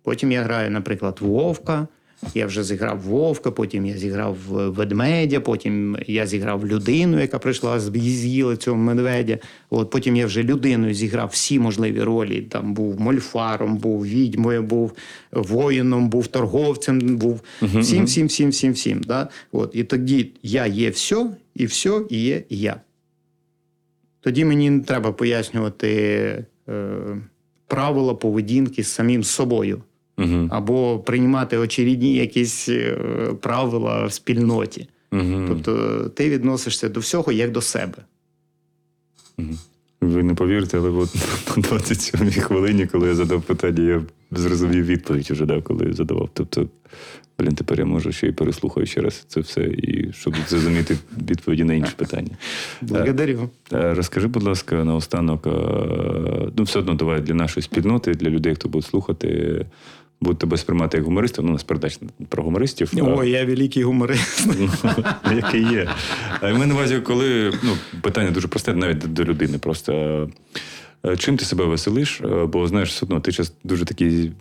Потім 0.04 0.32
я 0.32 0.44
граю, 0.44 0.72
наприклад, 0.72 1.18
Вовка. 1.22 1.88
Я 2.34 2.46
вже 2.46 2.64
зіграв 2.64 3.00
Вовка, 3.00 3.52
потім 3.52 3.86
я 3.86 3.98
зіграв 3.98 4.38
ведмедя, 4.50 5.40
потім 5.40 5.98
я 6.08 6.28
зіграв 6.28 6.68
людину, 6.68 7.20
яка 7.20 7.40
прийшла 7.40 7.80
з'їла 7.80 8.56
цього 8.56 8.78
медведя. 8.78 9.38
От 9.70 9.90
потім 9.90 10.16
я 10.16 10.26
вже 10.26 10.44
людиною 10.44 10.94
зіграв 10.94 11.30
всі 11.32 11.60
можливі 11.60 12.04
ролі. 12.04 12.42
Там 12.42 12.74
був 12.74 13.02
мольфаром, 13.02 13.78
був 13.78 14.06
відьмою, 14.06 14.64
був 14.64 14.94
воїном, 15.32 16.10
був 16.10 16.28
торговцем, 16.28 17.00
був 17.00 17.42
всім, 17.62 18.06
всім, 18.06 18.28
всім, 18.28 18.50
всім, 18.50 18.74
всім. 18.74 19.02
Да? 19.02 19.30
От. 19.52 19.72
І 19.74 19.84
тоді 19.84 20.32
я 20.44 20.66
є 20.66 20.90
все, 20.90 21.26
і 21.56 21.66
все 21.66 22.02
і 22.10 22.24
є 22.24 22.44
я. 22.50 22.82
Тоді 24.22 24.46
мені 24.46 24.70
не 24.70 24.80
треба 24.80 25.12
пояснювати 25.12 25.88
е, 26.70 26.96
правила 27.68 28.14
поведінки 28.14 28.84
з 28.84 28.88
самим 28.88 29.24
собою 29.24 29.84
Угу. 30.22 30.48
або 30.50 31.00
приймати 31.00 31.58
очередні 31.58 32.16
якісь 32.16 32.70
е, 32.70 32.98
правила 33.42 34.06
в 34.06 34.14
спільноті. 34.14 34.88
Угу. 35.12 35.46
Тобто 35.48 36.04
ти 36.10 36.30
відносишся 36.30 36.90
до 36.90 37.00
всього 37.00 37.32
як 37.32 37.52
до 37.52 37.62
себе. 37.62 37.98
Ви 40.02 40.24
не 40.24 40.34
повірите, 40.34 40.78
але 40.78 40.90
от 40.90 41.16
на 41.58 41.64
27-й 41.64 42.42
хвилині, 42.42 42.88
коли 42.88 43.08
я 43.08 43.16
задав 43.16 43.42
питання, 43.42 43.84
я 43.84 44.02
зрозумів 44.32 44.86
відповідь 44.86 45.32
уже, 45.32 45.46
да, 45.46 45.62
коли 45.62 45.94
задавав. 45.94 46.30
Тобто, 46.34 46.68
блін, 47.40 47.56
тепер 47.56 47.80
я 47.80 47.86
можу 47.86 48.12
ще 48.12 48.28
й 48.28 48.32
переслухаю 48.32 48.86
ще 48.86 49.02
раз 49.02 49.26
це 49.28 49.40
все, 49.40 49.64
і 49.64 50.14
щоб 50.14 50.36
зрозуміти 50.48 50.98
відповіді 51.30 51.64
на 51.64 51.74
інші 51.74 51.94
питання. 51.96 52.38
Благодарю. 52.82 53.50
Е, 53.74 53.94
Розкажи, 53.94 54.28
будь 54.28 54.44
ласка, 54.44 54.84
наостанок, 54.84 55.48
е, 55.48 55.52
ну, 56.58 56.64
все 56.64 56.80
одно 56.80 56.94
давай 56.94 57.22
для 57.22 57.34
нашої 57.34 57.64
спільноти, 57.64 58.14
для 58.14 58.30
людей, 58.30 58.56
хто 58.56 58.70
буде 58.70 58.88
слухати, 58.88 59.66
будуть 60.22 60.40
тебе 60.40 60.58
сприймати 60.58 60.98
як 60.98 61.06
гумориста. 61.06 61.42
Ну, 61.42 61.52
нас 61.52 61.64
передач 61.64 62.00
про 62.30 62.44
гумористів. 62.44 62.92
а- 63.20 63.26
я 63.26 63.46
великий 63.46 63.84
гуморист. 63.84 64.48
Який 65.36 65.62
є. 65.64 65.90
А 66.42 66.50
в 66.50 66.54
мене 66.54 66.66
на 66.66 66.74
увазі, 66.74 67.00
коли 67.00 67.54
ну, 67.64 67.72
питання 68.02 68.32
дуже 68.32 68.48
просте, 68.48 68.74
навіть 68.74 69.14
до- 69.14 69.24
людини. 69.24 69.58
Просто 69.58 70.30
чим 71.18 71.38
ти 71.38 71.46
себе 71.46 71.66
веселиш? 71.66 72.22
Бо 72.48 72.68
знаєш, 72.68 72.90
все 72.90 73.06
одно 73.06 73.20
ти 73.20 73.32
час 73.32 73.54
дуже 73.64 73.86
такий. 73.86 74.32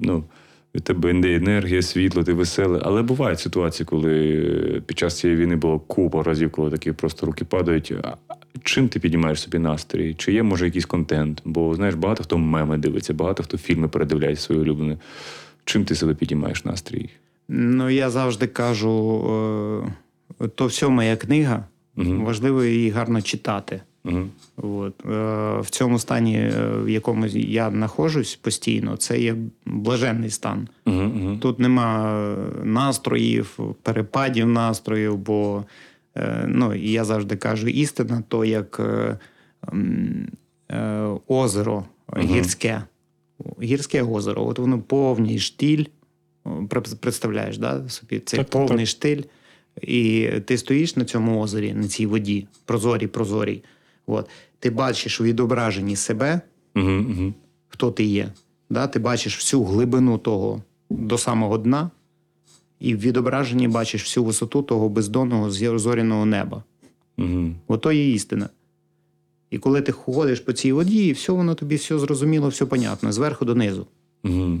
Ну, 0.00 0.24
від 0.74 0.84
тебе 0.84 1.10
йде 1.10 1.34
енергія, 1.34 1.82
світло, 1.82 2.24
ти 2.24 2.32
веселий. 2.32 2.80
Але 2.84 3.02
бувають 3.02 3.40
ситуації, 3.40 3.86
коли 3.86 4.82
під 4.86 4.98
час 4.98 5.18
цієї 5.18 5.40
війни 5.40 5.56
було 5.56 5.78
купа 5.78 6.22
разів, 6.22 6.50
коли 6.50 6.70
такі 6.70 6.92
просто 6.92 7.26
руки 7.26 7.44
падають. 7.44 7.92
А 8.02 8.16
Чим 8.62 8.88
ти 8.88 9.00
піднімаєш 9.00 9.40
собі 9.40 9.58
настрій? 9.58 10.14
Чи 10.14 10.32
є, 10.32 10.42
може, 10.42 10.64
якийсь 10.64 10.86
контент? 10.86 11.42
Бо 11.44 11.74
знаєш, 11.74 11.94
багато 11.94 12.24
хто 12.24 12.38
меми 12.38 12.78
дивиться, 12.78 13.14
багато 13.14 13.42
хто 13.42 13.58
фільми 13.58 13.88
передивляється 13.88 14.44
свої 14.44 14.60
улюблені. 14.60 14.96
Чим 15.64 15.84
ти 15.84 15.94
себе 15.94 16.14
піднімаєш 16.14 16.64
настрій? 16.64 17.10
Ну, 17.48 17.90
я 17.90 18.10
завжди 18.10 18.46
кажу: 18.46 19.84
е, 20.40 20.48
то 20.48 20.66
все 20.66 20.88
моя 20.88 21.16
книга. 21.16 21.64
Важливо 21.96 22.64
її 22.64 22.90
гарно 22.90 23.22
читати. 23.22 23.80
Угу. 24.04 24.28
От. 24.56 24.94
Е, 25.06 25.60
В 25.60 25.66
цьому 25.70 25.98
стані, 25.98 26.36
е, 26.36 26.52
в 26.84 26.88
якому 26.88 27.26
я 27.26 27.70
знаходжусь 27.70 28.36
постійно, 28.36 28.96
це 28.96 29.20
є 29.20 29.36
блаженний 29.66 30.30
стан. 30.30 30.68
Угу, 30.86 30.96
угу. 30.96 31.36
Тут 31.36 31.58
нема 31.58 32.20
е, 32.22 32.36
настроїв, 32.64 33.58
перепадів 33.82 34.46
настроїв, 34.46 35.16
бо 35.16 35.64
е, 36.16 36.44
ну, 36.48 36.74
я 36.74 37.04
завжди 37.04 37.36
кажу, 37.36 37.68
істина 37.68 38.22
то 38.28 38.44
як 38.44 38.80
е, 38.80 39.18
е, 40.70 41.08
озеро 41.28 41.84
гірське. 42.18 42.82
Гірське 43.62 44.02
озеро. 44.02 44.46
От 44.46 44.58
воно 44.58 44.78
повний 44.78 45.38
штиль. 45.38 45.84
Представляєш, 47.00 47.58
да, 47.58 47.88
собі 47.88 48.18
цей 48.18 48.38
Так, 48.38 48.50
так, 48.50 48.66
повний 48.66 48.86
штиль. 48.86 49.22
І 49.82 50.28
ти 50.44 50.58
стоїш 50.58 50.96
на 50.96 51.04
цьому 51.04 51.40
озері, 51.40 51.74
на 51.74 51.88
цій 51.88 52.06
воді, 52.06 52.46
прозорій, 52.64 53.06
прозорій. 53.06 53.62
От. 54.12 54.28
Ти 54.58 54.70
бачиш 54.70 55.20
у 55.20 55.24
відображенні 55.24 55.96
себе, 55.96 56.40
Угу, 56.76 56.90
угу. 56.90 57.32
хто 57.68 57.90
ти 57.90 58.04
є. 58.04 58.32
Да? 58.70 58.86
Ти 58.86 58.98
бачиш 58.98 59.36
всю 59.36 59.64
глибину 59.64 60.18
того 60.18 60.62
до 60.90 61.18
самого 61.18 61.58
дна, 61.58 61.90
і 62.80 62.94
в 62.94 62.98
відображенні 62.98 63.68
бачиш 63.68 64.02
всю 64.02 64.24
висоту 64.24 64.62
того 64.62 64.88
бездонного 64.88 65.50
зоряного 65.50 66.26
неба. 66.26 66.62
Угу. 67.18 67.50
Ото 67.66 67.92
є 67.92 68.10
істина. 68.10 68.48
І 69.50 69.58
коли 69.58 69.82
ти 69.82 69.92
ходиш 69.92 70.40
по 70.40 70.52
цій 70.52 70.72
воді, 70.72 71.06
і 71.06 71.12
все 71.12 71.32
воно 71.32 71.54
тобі 71.54 71.76
все 71.76 71.98
зрозуміло, 71.98 72.48
все 72.48 72.66
понятно, 72.66 73.12
зверху 73.12 73.44
донизу. 73.44 73.86
Угу. 74.24 74.60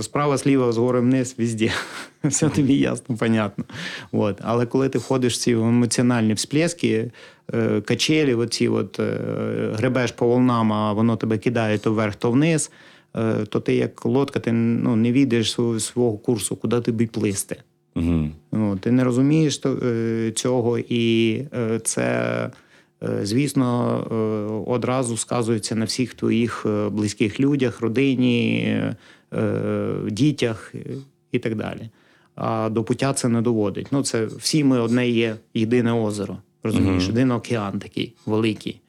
Справа, 0.00 0.38
сліва, 0.38 0.72
згори 0.72 1.00
вниз, 1.00 1.34
везде. 1.38 1.72
Все 2.24 2.48
тобі 2.48 2.74
ясно, 2.74 3.16
понятно. 3.16 3.64
От. 4.12 4.38
Але 4.42 4.66
коли 4.66 4.88
ти 4.88 4.98
входиш 4.98 5.34
в 5.34 5.36
ці 5.36 5.50
емоціональні 5.52 6.34
всплески, 6.34 7.10
е, 7.54 7.80
качелі, 7.80 8.34
оці 8.34 8.68
от, 8.68 9.00
е, 9.00 9.20
гребеш 9.74 10.12
по 10.12 10.26
волнам, 10.26 10.72
а 10.72 10.92
воно 10.92 11.16
тебе 11.16 11.38
кидає 11.38 11.78
то 11.78 11.92
вверх, 11.92 12.14
то 12.14 12.30
вниз, 12.30 12.70
е, 13.16 13.34
то 13.48 13.60
ти 13.60 13.74
як 13.74 14.04
лодка, 14.04 14.40
ти 14.40 14.52
ну, 14.52 14.96
не 14.96 15.12
відаєш 15.12 15.50
свого, 15.50 15.80
свого 15.80 16.18
курсу, 16.18 16.56
куди 16.56 16.80
тобі 16.80 17.06
плисти. 17.06 17.56
Угу. 17.94 18.28
Ну, 18.52 18.76
ти 18.76 18.90
не 18.90 19.04
розумієш 19.04 19.60
цього, 20.34 20.78
і 20.78 21.42
це, 21.82 22.50
звісно, 23.22 23.98
е, 24.10 24.70
одразу 24.70 25.16
сказується 25.16 25.74
на 25.74 25.84
всіх 25.84 26.14
твоїх 26.14 26.66
е, 26.66 26.88
близьких 26.88 27.40
людях, 27.40 27.80
родині, 27.80 28.62
е, 29.34 29.94
дітях 30.10 30.72
е, 30.74 30.78
і 31.32 31.38
так 31.38 31.54
далі. 31.54 31.88
А 32.34 32.68
до 32.68 32.84
пуття 32.84 33.12
це 33.12 33.28
не 33.28 33.42
доводить. 33.42 33.86
Ну, 33.90 34.02
це 34.02 34.26
всі 34.26 34.64
ми 34.64 34.80
одне 34.80 35.08
є 35.08 35.36
єдине 35.54 35.92
озеро. 35.92 36.36
Розумієш, 36.62 37.02
Мгм. 37.02 37.12
один 37.12 37.30
океан 37.30 37.78
такий 37.78 38.14
великий. 38.26 38.80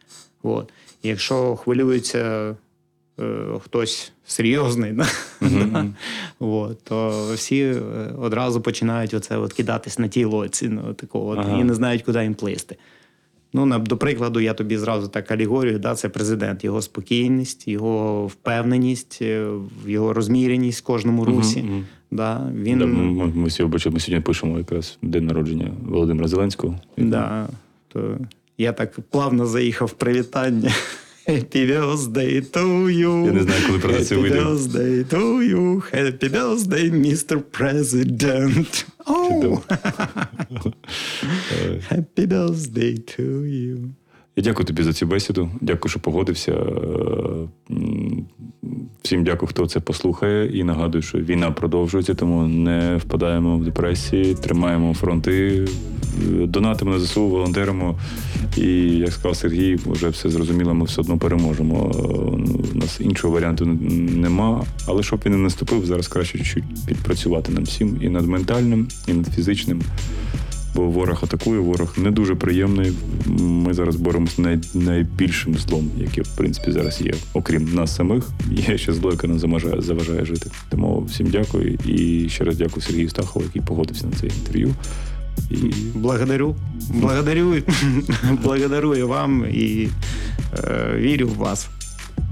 От. 0.43 0.71
Якщо 1.03 1.55
хвилюється 1.55 2.55
е, 3.19 3.45
хтось 3.59 4.11
серйозний, 4.25 4.91
да? 4.91 5.07
От, 6.39 6.83
то 6.83 7.27
всі 7.35 7.61
е, 7.61 7.81
одразу 8.19 8.61
починають 8.61 9.13
оце 9.13 9.37
от 9.37 9.53
кидатись 9.53 9.99
на 9.99 10.07
ті 10.07 10.25
лоці, 10.25 10.69
ну, 10.69 10.93
такого, 10.93 11.33
Ага. 11.33 11.59
і 11.59 11.63
не 11.63 11.73
знають, 11.73 12.01
куди 12.01 12.23
їм 12.23 12.33
плисти. 12.33 12.75
Ну, 13.53 13.79
до 13.79 13.97
прикладу, 13.97 14.39
я 14.39 14.53
тобі 14.53 14.77
зразу 14.77 15.07
так 15.07 15.31
алегорію, 15.31 15.79
да, 15.79 15.95
це 15.95 16.09
президент, 16.09 16.63
його 16.63 16.81
спокійність, 16.81 17.67
його 17.67 18.27
впевненість, 18.27 19.19
е, 19.21 19.47
його 19.87 20.13
розміреність 20.13 20.79
в 20.79 20.83
кожному 20.83 21.25
русі. 21.25 21.63
мгм. 21.63 21.85
Да, 22.11 22.51
він, 22.55 22.79
Да, 22.79 22.85
ми, 22.85 23.03
ми, 23.03 23.25
ми, 23.35 23.49
сьогодні, 23.49 23.73
бачимо, 23.73 23.93
ми 23.93 23.99
сьогодні 23.99 24.23
пишемо 24.23 24.57
якраз 24.57 24.97
день 25.01 25.25
народження 25.25 25.71
Володимира 25.85 26.27
Зеленського. 26.27 26.79
Да, 26.97 27.49
то 27.87 28.17
я 28.57 28.73
так 28.73 28.99
плавно 29.09 29.45
заїхав 29.45 29.87
в 29.87 29.91
привітання. 29.93 30.71
Happy 31.29 31.65
birthday 31.67 32.41
to 32.51 32.89
you. 32.89 33.25
Я 33.25 33.31
не 33.31 33.43
знаю, 33.43 33.61
коли 33.67 33.79
про 33.79 33.93
це 33.93 34.15
Happy 34.15 34.21
вийде. 34.21 34.39
birthday 34.39 35.05
to 35.13 35.53
you. 35.53 35.81
Happy 35.93 36.29
birthday, 36.31 36.91
Mr. 36.91 37.37
President. 37.59 38.85
Oh. 39.05 39.59
Happy 41.91 42.27
birthday 42.27 42.93
to 43.19 43.25
you. 43.45 43.77
Я 44.35 44.43
дякую 44.43 44.65
тобі 44.65 44.83
за 44.83 44.93
цю 44.93 45.05
бесіду. 45.05 45.49
Дякую, 45.61 45.89
що 45.89 45.99
погодився. 45.99 46.51
Е, 46.51 47.75
Всім 49.01 49.23
дякую, 49.23 49.49
хто 49.49 49.67
це 49.67 49.79
послухає. 49.79 50.59
І 50.59 50.63
нагадую, 50.63 51.01
що 51.01 51.17
війна 51.17 51.51
продовжується, 51.51 52.13
тому 52.13 52.47
не 52.47 52.97
впадаємо 52.97 53.57
в 53.57 53.63
депресії, 53.65 54.35
тримаємо 54.35 54.93
фронти, 54.93 55.67
донатимо 56.47 56.91
на 56.91 56.99
ЗСУ, 56.99 57.27
волонтеримо. 57.27 57.95
І 58.57 58.67
як 58.97 59.11
сказав 59.11 59.35
Сергій, 59.35 59.79
вже 59.85 60.09
все 60.09 60.29
зрозуміло, 60.29 60.73
ми 60.73 60.85
все 60.85 61.01
одно 61.01 61.17
переможемо. 61.17 61.91
Е, 61.95 61.99
У 62.75 62.77
нас 62.77 62.97
іншого 62.99 63.33
варіанту 63.33 63.65
нема. 63.65 64.63
Але 64.87 65.03
щоб 65.03 65.21
він 65.25 65.31
не 65.31 65.37
наступив, 65.37 65.85
зараз 65.85 66.07
краще 66.07 66.37
чуть-чуть 66.37 66.63
підпрацювати 66.87 67.51
над 67.51 67.67
всім 67.67 67.97
і 68.01 68.09
над 68.09 68.25
ментальним, 68.25 68.87
і 69.07 69.13
над 69.13 69.27
фізичним. 69.27 69.81
Бо 70.75 70.85
ворог 70.85 71.19
атакує, 71.23 71.59
ворог 71.59 71.93
не 71.97 72.11
дуже 72.11 72.35
приємний. 72.35 72.91
Ми 73.39 73.73
зараз 73.73 73.95
боремося 73.95 74.35
з 74.35 74.39
най, 74.39 74.59
найбільшим 74.73 75.55
злом, 75.55 75.89
яке 75.97 76.21
в 76.21 76.35
принципі 76.37 76.71
зараз 76.71 77.01
є. 77.01 77.13
Окрім 77.33 77.73
нас 77.73 77.95
самих, 77.95 78.29
є 78.69 78.77
ще 78.77 78.93
зло, 78.93 79.11
яке 79.11 79.27
нам 79.27 79.39
заважає, 79.39 79.81
заважає 79.81 80.25
жити. 80.25 80.51
Тому 80.69 81.01
всім 81.01 81.27
дякую 81.27 81.77
і 81.85 82.29
ще 82.29 82.43
раз 82.43 82.57
дякую 82.57 82.81
Сергію 82.81 83.09
Стахову, 83.09 83.45
який 83.45 83.61
погодився 83.61 84.07
на 84.07 84.11
це 84.11 84.27
інтерв'ю. 84.27 84.73
Благодарю. 85.95 86.55
Благодарю. 86.93 87.55
Благодарю 88.43 88.95
і 88.95 89.03
вам 89.03 89.45
і 89.51 89.89
е, 90.63 90.95
вірю 90.95 91.27
в 91.27 91.35
вас. 91.35 91.67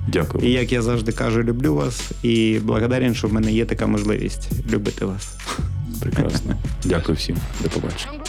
дякую. 0.07 0.47
І 0.47 0.51
як 0.51 0.71
я 0.71 0.81
завжди 0.81 1.11
кажу, 1.11 1.43
люблю 1.43 1.75
вас 1.75 2.11
і 2.23 2.59
благодарен, 2.63 3.15
що 3.15 3.27
в 3.27 3.33
мене 3.33 3.51
є 3.51 3.65
така 3.65 3.87
можливість 3.87 4.49
любити 4.71 5.05
вас. 5.05 5.35
Прекрасно. 6.01 6.55
Дякую 6.85 7.17
всім. 7.17 7.37
До 7.63 7.69
побачення. 7.69 8.26